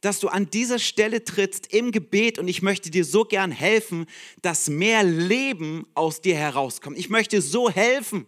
dass 0.02 0.20
du 0.20 0.28
an 0.28 0.50
dieser 0.50 0.78
Stelle 0.78 1.24
trittst 1.24 1.72
im 1.72 1.92
Gebet 1.92 2.38
und 2.38 2.46
ich 2.46 2.60
möchte 2.60 2.90
dir 2.90 3.06
so 3.06 3.24
gern 3.24 3.50
helfen, 3.50 4.04
dass 4.42 4.68
mehr 4.68 5.02
Leben 5.02 5.86
aus 5.94 6.20
dir 6.20 6.36
herauskommt. 6.36 6.98
Ich 6.98 7.08
möchte 7.08 7.40
so 7.40 7.70
helfen, 7.70 8.26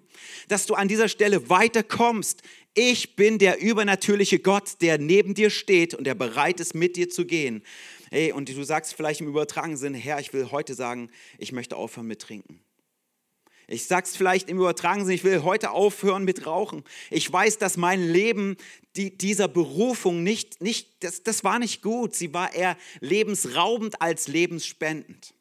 dass 0.48 0.64
du 0.64 0.72
an 0.72 0.88
dieser 0.88 1.08
Stelle 1.10 1.50
weiterkommst. 1.50 2.40
Ich 2.72 3.14
bin 3.14 3.38
der 3.38 3.60
übernatürliche 3.60 4.38
Gott, 4.38 4.80
der 4.80 4.96
neben 4.96 5.34
dir 5.34 5.50
steht 5.50 5.92
und 5.92 6.04
der 6.04 6.14
bereit 6.14 6.60
ist, 6.60 6.74
mit 6.74 6.96
dir 6.96 7.10
zu 7.10 7.26
gehen. 7.26 7.62
Hey, 8.10 8.32
und 8.32 8.48
du 8.48 8.64
sagst 8.64 8.94
vielleicht 8.94 9.20
im 9.20 9.28
übertragenen 9.28 9.76
Sinne, 9.76 9.98
Herr, 9.98 10.18
ich 10.18 10.32
will 10.32 10.50
heute 10.50 10.72
sagen, 10.72 11.10
ich 11.36 11.52
möchte 11.52 11.76
aufhören 11.76 12.06
mit 12.06 12.22
Trinken. 12.22 12.62
Ich 13.72 13.86
sag's 13.86 14.14
vielleicht 14.14 14.50
im 14.50 14.58
übertragenen 14.58 15.06
Sinne, 15.06 15.14
ich 15.14 15.24
will 15.24 15.44
heute 15.44 15.70
aufhören 15.70 16.24
mit 16.24 16.44
Rauchen. 16.44 16.84
Ich 17.08 17.32
weiß, 17.32 17.56
dass 17.56 17.78
mein 17.78 18.06
Leben 18.06 18.58
die, 18.96 19.16
dieser 19.16 19.48
Berufung 19.48 20.22
nicht, 20.22 20.60
nicht 20.60 21.02
das, 21.02 21.22
das 21.22 21.42
war 21.42 21.58
nicht 21.58 21.80
gut. 21.80 22.14
Sie 22.14 22.34
war 22.34 22.52
eher 22.52 22.76
lebensraubend 23.00 24.02
als 24.02 24.28
lebensspendend. 24.28 25.32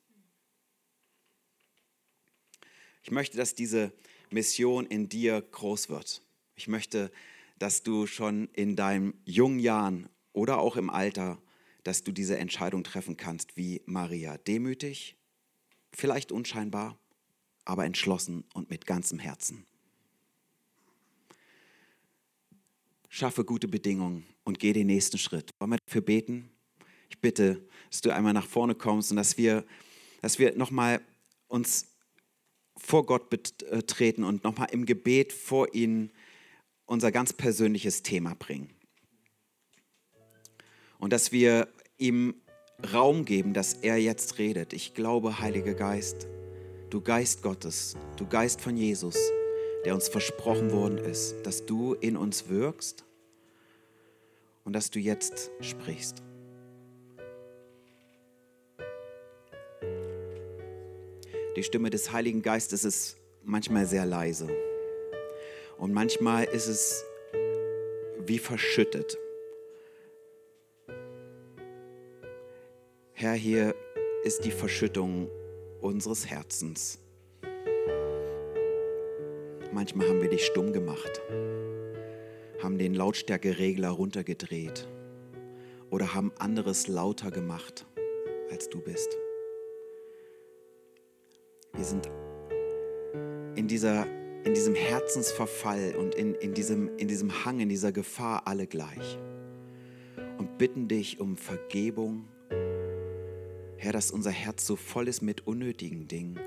Ich 3.03 3.11
möchte, 3.11 3.35
dass 3.35 3.53
diese 3.53 3.91
Mission 4.29 4.85
in 4.85 5.09
dir 5.09 5.41
groß 5.41 5.89
wird. 5.89 6.21
Ich 6.55 6.69
möchte, 6.69 7.11
dass 7.59 7.83
du 7.83 8.07
schon 8.07 8.47
in 8.53 8.77
deinen 8.77 9.13
jungen 9.25 9.59
Jahren 9.59 10.07
oder 10.31 10.59
auch 10.59 10.77
im 10.77 10.89
Alter, 10.89 11.37
dass 11.83 12.05
du 12.05 12.13
diese 12.13 12.37
Entscheidung 12.37 12.85
treffen 12.85 13.17
kannst 13.17 13.57
wie 13.57 13.81
Maria. 13.85 14.37
Demütig, 14.37 15.17
vielleicht 15.91 16.31
unscheinbar, 16.31 16.97
aber 17.65 17.85
entschlossen 17.85 18.43
und 18.53 18.69
mit 18.69 18.85
ganzem 18.85 19.19
Herzen. 19.19 19.65
Schaffe 23.09 23.43
gute 23.43 23.67
Bedingungen 23.67 24.25
und 24.43 24.59
geh 24.59 24.73
den 24.73 24.87
nächsten 24.87 25.17
Schritt. 25.17 25.51
Wollen 25.59 25.71
wir 25.71 25.77
dafür 25.85 26.01
beten? 26.01 26.49
Ich 27.09 27.19
bitte, 27.19 27.61
dass 27.89 28.01
du 28.01 28.13
einmal 28.13 28.33
nach 28.33 28.47
vorne 28.47 28.73
kommst 28.73 29.11
und 29.11 29.17
dass 29.17 29.37
wir, 29.37 29.65
dass 30.21 30.39
wir 30.39 30.55
nochmal 30.55 31.01
uns 31.47 31.87
vor 32.77 33.05
Gott 33.05 33.29
betreten 33.29 34.23
und 34.23 34.43
nochmal 34.43 34.69
im 34.71 34.85
Gebet 34.85 35.33
vor 35.33 35.73
ihn 35.75 36.11
unser 36.85 37.11
ganz 37.11 37.33
persönliches 37.33 38.01
Thema 38.01 38.33
bringen. 38.33 38.69
Und 40.97 41.13
dass 41.13 41.31
wir 41.31 41.67
ihm 41.97 42.35
Raum 42.93 43.25
geben, 43.25 43.53
dass 43.53 43.73
er 43.73 43.97
jetzt 43.97 44.39
redet. 44.39 44.73
Ich 44.73 44.93
glaube, 44.93 45.39
Heiliger 45.39 45.73
Geist, 45.73 46.27
du 46.91 46.99
Geist 46.99 47.41
Gottes, 47.41 47.95
du 48.17 48.27
Geist 48.27 48.59
von 48.59 48.75
Jesus, 48.75 49.17
der 49.85 49.95
uns 49.95 50.09
versprochen 50.09 50.71
worden 50.73 50.97
ist, 50.97 51.35
dass 51.43 51.65
du 51.65 51.93
in 51.93 52.17
uns 52.17 52.49
wirkst 52.49 53.05
und 54.65 54.73
dass 54.73 54.91
du 54.91 54.99
jetzt 54.99 55.49
sprichst. 55.61 56.21
Die 61.55 61.63
Stimme 61.63 61.89
des 61.89 62.11
Heiligen 62.11 62.41
Geistes 62.41 62.83
ist 62.83 63.17
manchmal 63.43 63.85
sehr 63.85 64.05
leise 64.05 64.49
und 65.77 65.93
manchmal 65.93 66.43
ist 66.43 66.67
es 66.67 67.05
wie 68.19 68.37
verschüttet. 68.37 69.17
Herr, 73.13 73.33
hier 73.33 73.75
ist 74.23 74.43
die 74.43 74.51
Verschüttung 74.51 75.29
unseres 75.81 76.27
Herzens. 76.27 76.99
manchmal 79.71 80.07
haben 80.07 80.21
wir 80.21 80.29
dich 80.29 80.45
stumm 80.45 80.73
gemacht, 80.73 81.21
haben 82.61 82.77
den 82.77 82.93
Lautstärkeregler 82.93 83.89
runtergedreht 83.89 84.87
oder 85.89 86.13
haben 86.13 86.31
anderes 86.37 86.87
lauter 86.87 87.31
gemacht, 87.31 87.85
als 88.51 88.69
du 88.69 88.79
bist. 88.79 89.17
Wir 91.73 91.85
sind 91.85 92.09
in, 93.55 93.67
dieser, 93.67 94.05
in 94.43 94.53
diesem 94.53 94.75
Herzensverfall 94.75 95.95
und 95.97 96.15
in, 96.15 96.35
in, 96.35 96.53
diesem, 96.53 96.97
in 96.97 97.07
diesem 97.07 97.45
Hang, 97.45 97.59
in 97.59 97.69
dieser 97.69 97.91
Gefahr 97.91 98.43
alle 98.45 98.67
gleich 98.67 99.17
und 100.37 100.57
bitten 100.57 100.87
dich 100.87 101.19
um 101.19 101.37
Vergebung. 101.37 102.27
Herr, 103.81 103.93
dass 103.93 104.11
unser 104.11 104.29
Herz 104.29 104.67
so 104.67 104.75
voll 104.75 105.07
ist 105.07 105.23
mit 105.23 105.47
unnötigen 105.47 106.07
Dingen. 106.07 106.39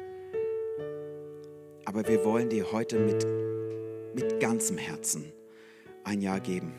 Aber 1.85 2.07
wir 2.07 2.25
wollen 2.25 2.49
dir 2.49 2.70
heute 2.70 3.01
mit, 3.01 3.27
mit 4.14 4.38
ganzem 4.38 4.79
Herzen 4.79 5.33
ein 6.05 6.20
Ja 6.20 6.38
geben. 6.38 6.73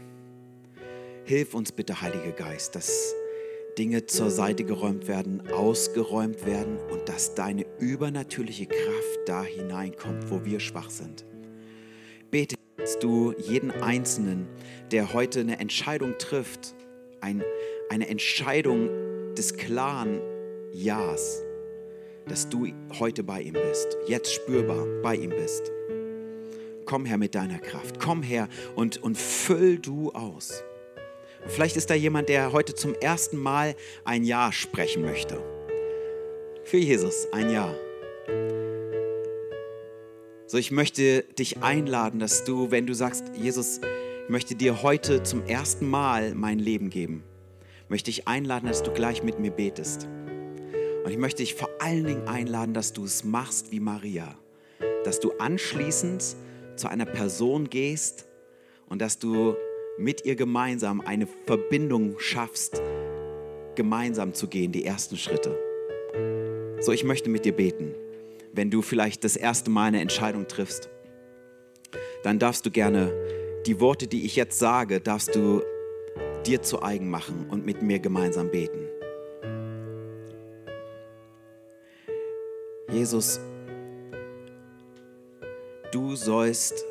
Hilf 1.25 1.55
uns 1.55 1.73
bitte, 1.73 2.01
Heiliger 2.01 2.31
Geist, 2.31 2.73
dass 2.73 3.13
Dinge 3.77 4.05
zur 4.05 4.29
Seite 4.29 4.63
geräumt 4.63 5.09
werden, 5.09 5.45
ausgeräumt 5.51 6.45
werden 6.45 6.77
und 6.89 7.09
dass 7.09 7.35
deine 7.35 7.65
übernatürliche 7.79 8.67
Kraft 8.67 9.19
da 9.25 9.43
hineinkommt, 9.43 10.31
wo 10.31 10.45
wir 10.45 10.61
schwach 10.61 10.89
sind. 10.89 11.25
Bete, 12.31 12.55
dass 12.77 12.97
du 12.99 13.33
jeden 13.37 13.71
Einzelnen, 13.71 14.47
der 14.91 15.11
heute 15.11 15.41
eine 15.41 15.59
Entscheidung 15.59 16.17
trifft, 16.17 16.75
ein, 17.19 17.43
eine 17.89 18.07
Entscheidung 18.07 18.87
des 19.35 19.57
klaren 19.57 20.21
Ja's, 20.75 21.41
dass 22.27 22.49
du 22.49 22.67
heute 22.99 23.23
bei 23.23 23.41
ihm 23.41 23.53
bist, 23.53 23.95
jetzt 24.07 24.33
spürbar 24.33 24.85
bei 25.01 25.15
ihm 25.15 25.29
bist. 25.29 25.71
Komm 26.83 27.05
her 27.05 27.17
mit 27.17 27.33
deiner 27.33 27.59
Kraft, 27.59 27.97
komm 27.97 28.21
her 28.21 28.49
und, 28.75 29.01
und 29.01 29.17
füll 29.17 29.79
du 29.79 30.11
aus. 30.11 30.63
Vielleicht 31.47 31.77
ist 31.77 31.89
da 31.89 31.93
jemand, 31.93 32.27
der 32.27 32.51
heute 32.51 32.75
zum 32.75 32.93
ersten 32.95 33.37
Mal 33.37 33.75
ein 34.03 34.25
Ja 34.25 34.51
sprechen 34.51 35.03
möchte. 35.03 35.41
Für 36.65 36.77
Jesus 36.77 37.27
ein 37.31 37.49
Ja. 37.49 37.73
So, 40.47 40.57
ich 40.57 40.71
möchte 40.71 41.23
dich 41.39 41.63
einladen, 41.63 42.19
dass 42.19 42.43
du, 42.43 42.69
wenn 42.69 42.85
du 42.85 42.93
sagst, 42.93 43.31
Jesus, 43.35 43.79
ich 44.25 44.29
möchte 44.29 44.55
dir 44.55 44.83
heute 44.83 45.23
zum 45.23 45.45
ersten 45.45 45.87
Mal 45.87 46.35
mein 46.35 46.59
Leben 46.59 46.89
geben, 46.89 47.23
möchte 47.87 48.09
ich 48.09 48.27
einladen, 48.27 48.67
dass 48.67 48.83
du 48.83 48.91
gleich 48.91 49.23
mit 49.23 49.39
mir 49.39 49.51
betest. 49.51 50.09
Und 51.05 51.11
ich 51.11 51.19
möchte 51.19 51.43
dich 51.43 51.53
vor 51.53 51.69
allen 51.77 52.03
Dingen 52.03 52.27
einladen, 52.27 52.73
dass 52.73 52.91
du 52.91 53.05
es 53.05 53.23
machst 53.23 53.71
wie 53.71 53.79
Maria, 53.79 54.35
dass 55.03 55.19
du 55.19 55.33
anschließend 55.37 56.35
zu 56.77 56.87
einer 56.87 57.05
Person 57.05 57.69
gehst 57.69 58.25
und 58.89 59.03
dass 59.03 59.19
du 59.19 59.55
mit 59.99 60.25
ihr 60.25 60.35
gemeinsam 60.35 61.01
eine 61.01 61.27
Verbindung 61.45 62.15
schaffst, 62.17 62.81
gemeinsam 63.75 64.33
zu 64.33 64.47
gehen, 64.47 64.71
die 64.71 64.83
ersten 64.83 65.15
Schritte. 65.15 65.55
So, 66.79 66.91
ich 66.91 67.03
möchte 67.03 67.29
mit 67.29 67.45
dir 67.45 67.53
beten. 67.53 67.93
Wenn 68.51 68.71
du 68.71 68.81
vielleicht 68.81 69.23
das 69.23 69.35
erste 69.35 69.69
Mal 69.69 69.89
eine 69.89 70.01
Entscheidung 70.01 70.47
triffst, 70.47 70.89
dann 72.23 72.39
darfst 72.39 72.65
du 72.65 72.71
gerne 72.71 73.13
die 73.67 73.79
Worte, 73.79 74.07
die 74.07 74.25
ich 74.25 74.35
jetzt 74.35 74.57
sage, 74.57 75.01
darfst 75.01 75.35
du 75.35 75.61
dir 76.47 76.63
zu 76.63 76.81
eigen 76.81 77.11
machen 77.11 77.45
und 77.51 77.63
mit 77.63 77.83
mir 77.83 77.99
gemeinsam 77.99 78.49
beten. 78.49 78.84
Jesus, 82.95 83.41
du 85.91 86.15
sollst 86.15 86.85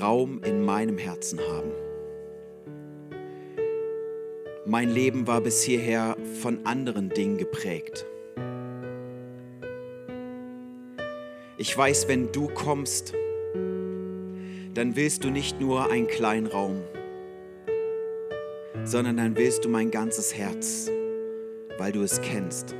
Raum 0.00 0.42
in 0.42 0.64
meinem 0.64 0.98
Herzen 0.98 1.38
haben. 1.38 1.70
Mein 4.66 4.90
Leben 4.90 5.28
war 5.28 5.40
bis 5.42 5.62
hierher 5.62 6.16
von 6.42 6.66
anderen 6.66 7.08
Dingen 7.08 7.38
geprägt. 7.38 8.04
Ich 11.56 11.78
weiß, 11.78 12.08
wenn 12.08 12.32
du 12.32 12.48
kommst, 12.48 13.14
dann 14.74 14.96
willst 14.96 15.22
du 15.22 15.30
nicht 15.30 15.60
nur 15.60 15.88
einen 15.88 16.08
kleinen 16.08 16.48
Raum, 16.48 16.82
sondern 18.82 19.18
dann 19.18 19.36
willst 19.36 19.64
du 19.64 19.68
mein 19.68 19.92
ganzes 19.92 20.34
Herz, 20.36 20.90
weil 21.78 21.92
du 21.92 22.02
es 22.02 22.20
kennst, 22.20 22.74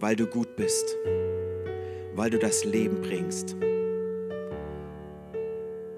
weil 0.00 0.16
du 0.16 0.26
gut 0.26 0.56
bist, 0.56 0.96
weil 2.14 2.30
du 2.30 2.38
das 2.38 2.64
Leben 2.64 3.00
bringst. 3.00 3.56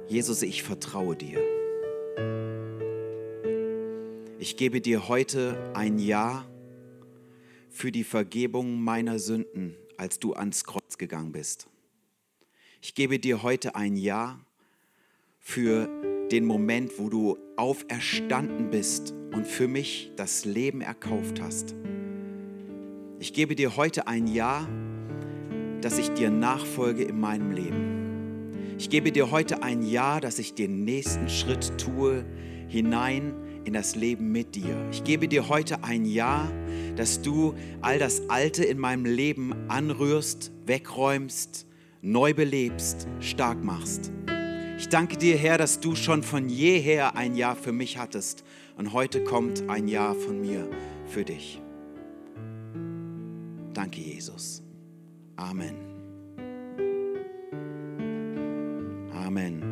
Jesus, 0.09 0.43
ich 0.43 0.63
vertraue 0.63 1.17
dir. 1.17 1.41
Ich 4.39 4.57
gebe 4.57 4.81
dir 4.81 5.09
heute 5.09 5.73
ein 5.75 5.99
Ja 5.99 6.47
für 7.69 7.93
die 7.93 8.05
Vergebung 8.05 8.81
meiner 8.81 9.19
Sünden, 9.19 9.77
als 9.97 10.19
du 10.19 10.33
ans 10.33 10.65
Kreuz 10.65 10.97
gegangen 10.97 11.33
bist. 11.33 11.69
Ich 12.81 12.95
gebe 12.95 13.19
dir 13.19 13.43
heute 13.43 13.75
ein 13.75 13.97
Ja 13.97 14.39
für 15.39 15.89
den 16.31 16.45
Moment, 16.45 16.99
wo 16.99 17.09
du 17.09 17.37
auferstanden 17.57 18.71
bist 18.71 19.13
und 19.33 19.47
für 19.47 19.67
mich 19.67 20.13
das 20.17 20.45
Leben 20.45 20.81
erkauft 20.81 21.41
hast. 21.41 21.75
Ich 23.21 23.33
gebe 23.33 23.57
dir 23.57 23.77
heute 23.77 24.07
ein 24.07 24.29
Ja, 24.29 24.69
dass 25.81 25.99
ich 25.99 26.11
dir 26.11 26.31
nachfolge 26.31 27.03
in 27.03 27.19
meinem 27.19 27.51
Leben. 27.51 28.77
Ich 28.79 28.91
gebe 28.91 29.11
dir 29.11 29.33
heute 29.33 29.65
ein 29.65 29.83
Ja, 29.83 30.21
dass 30.21 30.39
ich 30.39 30.55
den 30.55 30.85
nächsten 30.85 31.29
Schritt 31.29 31.79
tue 31.79 32.25
hinein 32.69 33.35
in 33.65 33.73
das 33.73 33.97
Leben 33.97 34.31
mit 34.31 34.55
dir. 34.55 34.87
Ich 34.93 35.03
gebe 35.03 35.27
dir 35.27 35.49
heute 35.49 35.83
ein 35.83 36.05
Ja, 36.05 36.49
dass 36.95 37.21
du 37.21 37.55
all 37.81 37.99
das 37.99 38.31
Alte 38.31 38.65
in 38.65 38.79
meinem 38.79 39.05
Leben 39.05 39.53
anrührst, 39.67 40.53
wegräumst, 40.65 41.67
neu 42.01 42.35
belebst, 42.35 43.09
stark 43.19 43.65
machst. 43.65 44.13
Ich 44.79 44.89
danke 44.91 45.17
dir, 45.17 45.37
Herr, 45.37 45.59
dass 45.59 45.81
du 45.81 45.97
schon 45.97 46.23
von 46.23 46.49
jeher 46.49 47.17
ein 47.17 47.35
Ja 47.35 47.57
für 47.57 47.73
mich 47.73 47.99
hattest 47.99 48.45
und 48.77 48.93
heute 48.93 49.25
kommt 49.25 49.69
ein 49.69 49.89
Ja 49.89 50.15
von 50.15 50.41
mir 50.41 50.69
für 51.09 51.25
dich. 51.25 51.61
Danke, 53.79 54.01
Jesus. 54.01 54.61
Amen. 55.37 55.77
Amen. 59.25 59.63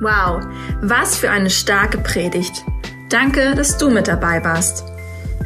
Wow, 0.00 0.44
was 0.82 1.18
für 1.18 1.30
eine 1.30 1.50
starke 1.50 1.98
Predigt. 1.98 2.64
Danke, 3.10 3.54
dass 3.54 3.78
du 3.78 3.90
mit 3.90 4.08
dabei 4.08 4.42
warst. 4.42 4.82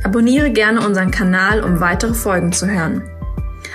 Abonniere 0.05 0.51
gerne 0.53 0.81
unseren 0.87 1.11
Kanal, 1.11 1.63
um 1.65 1.81
weitere 1.81 2.15
Folgen 2.15 2.53
zu 2.53 2.67
hören. 2.67 3.03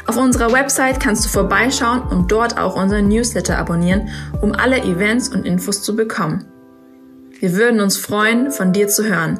Auf 0.07 0.17
unserer 0.17 0.51
Website 0.51 0.99
kannst 0.99 1.25
du 1.25 1.29
vorbeischauen 1.29 2.01
und 2.07 2.31
dort 2.31 2.57
auch 2.57 2.75
unseren 2.75 3.07
Newsletter 3.07 3.59
abonnieren, 3.59 4.09
um 4.41 4.51
alle 4.51 4.81
Events 4.81 5.29
und 5.29 5.45
Infos 5.45 5.83
zu 5.83 5.95
bekommen. 5.95 6.45
Wir 7.39 7.53
würden 7.53 7.81
uns 7.81 7.97
freuen, 7.97 8.49
von 8.49 8.73
dir 8.73 8.87
zu 8.87 9.03
hören. 9.03 9.39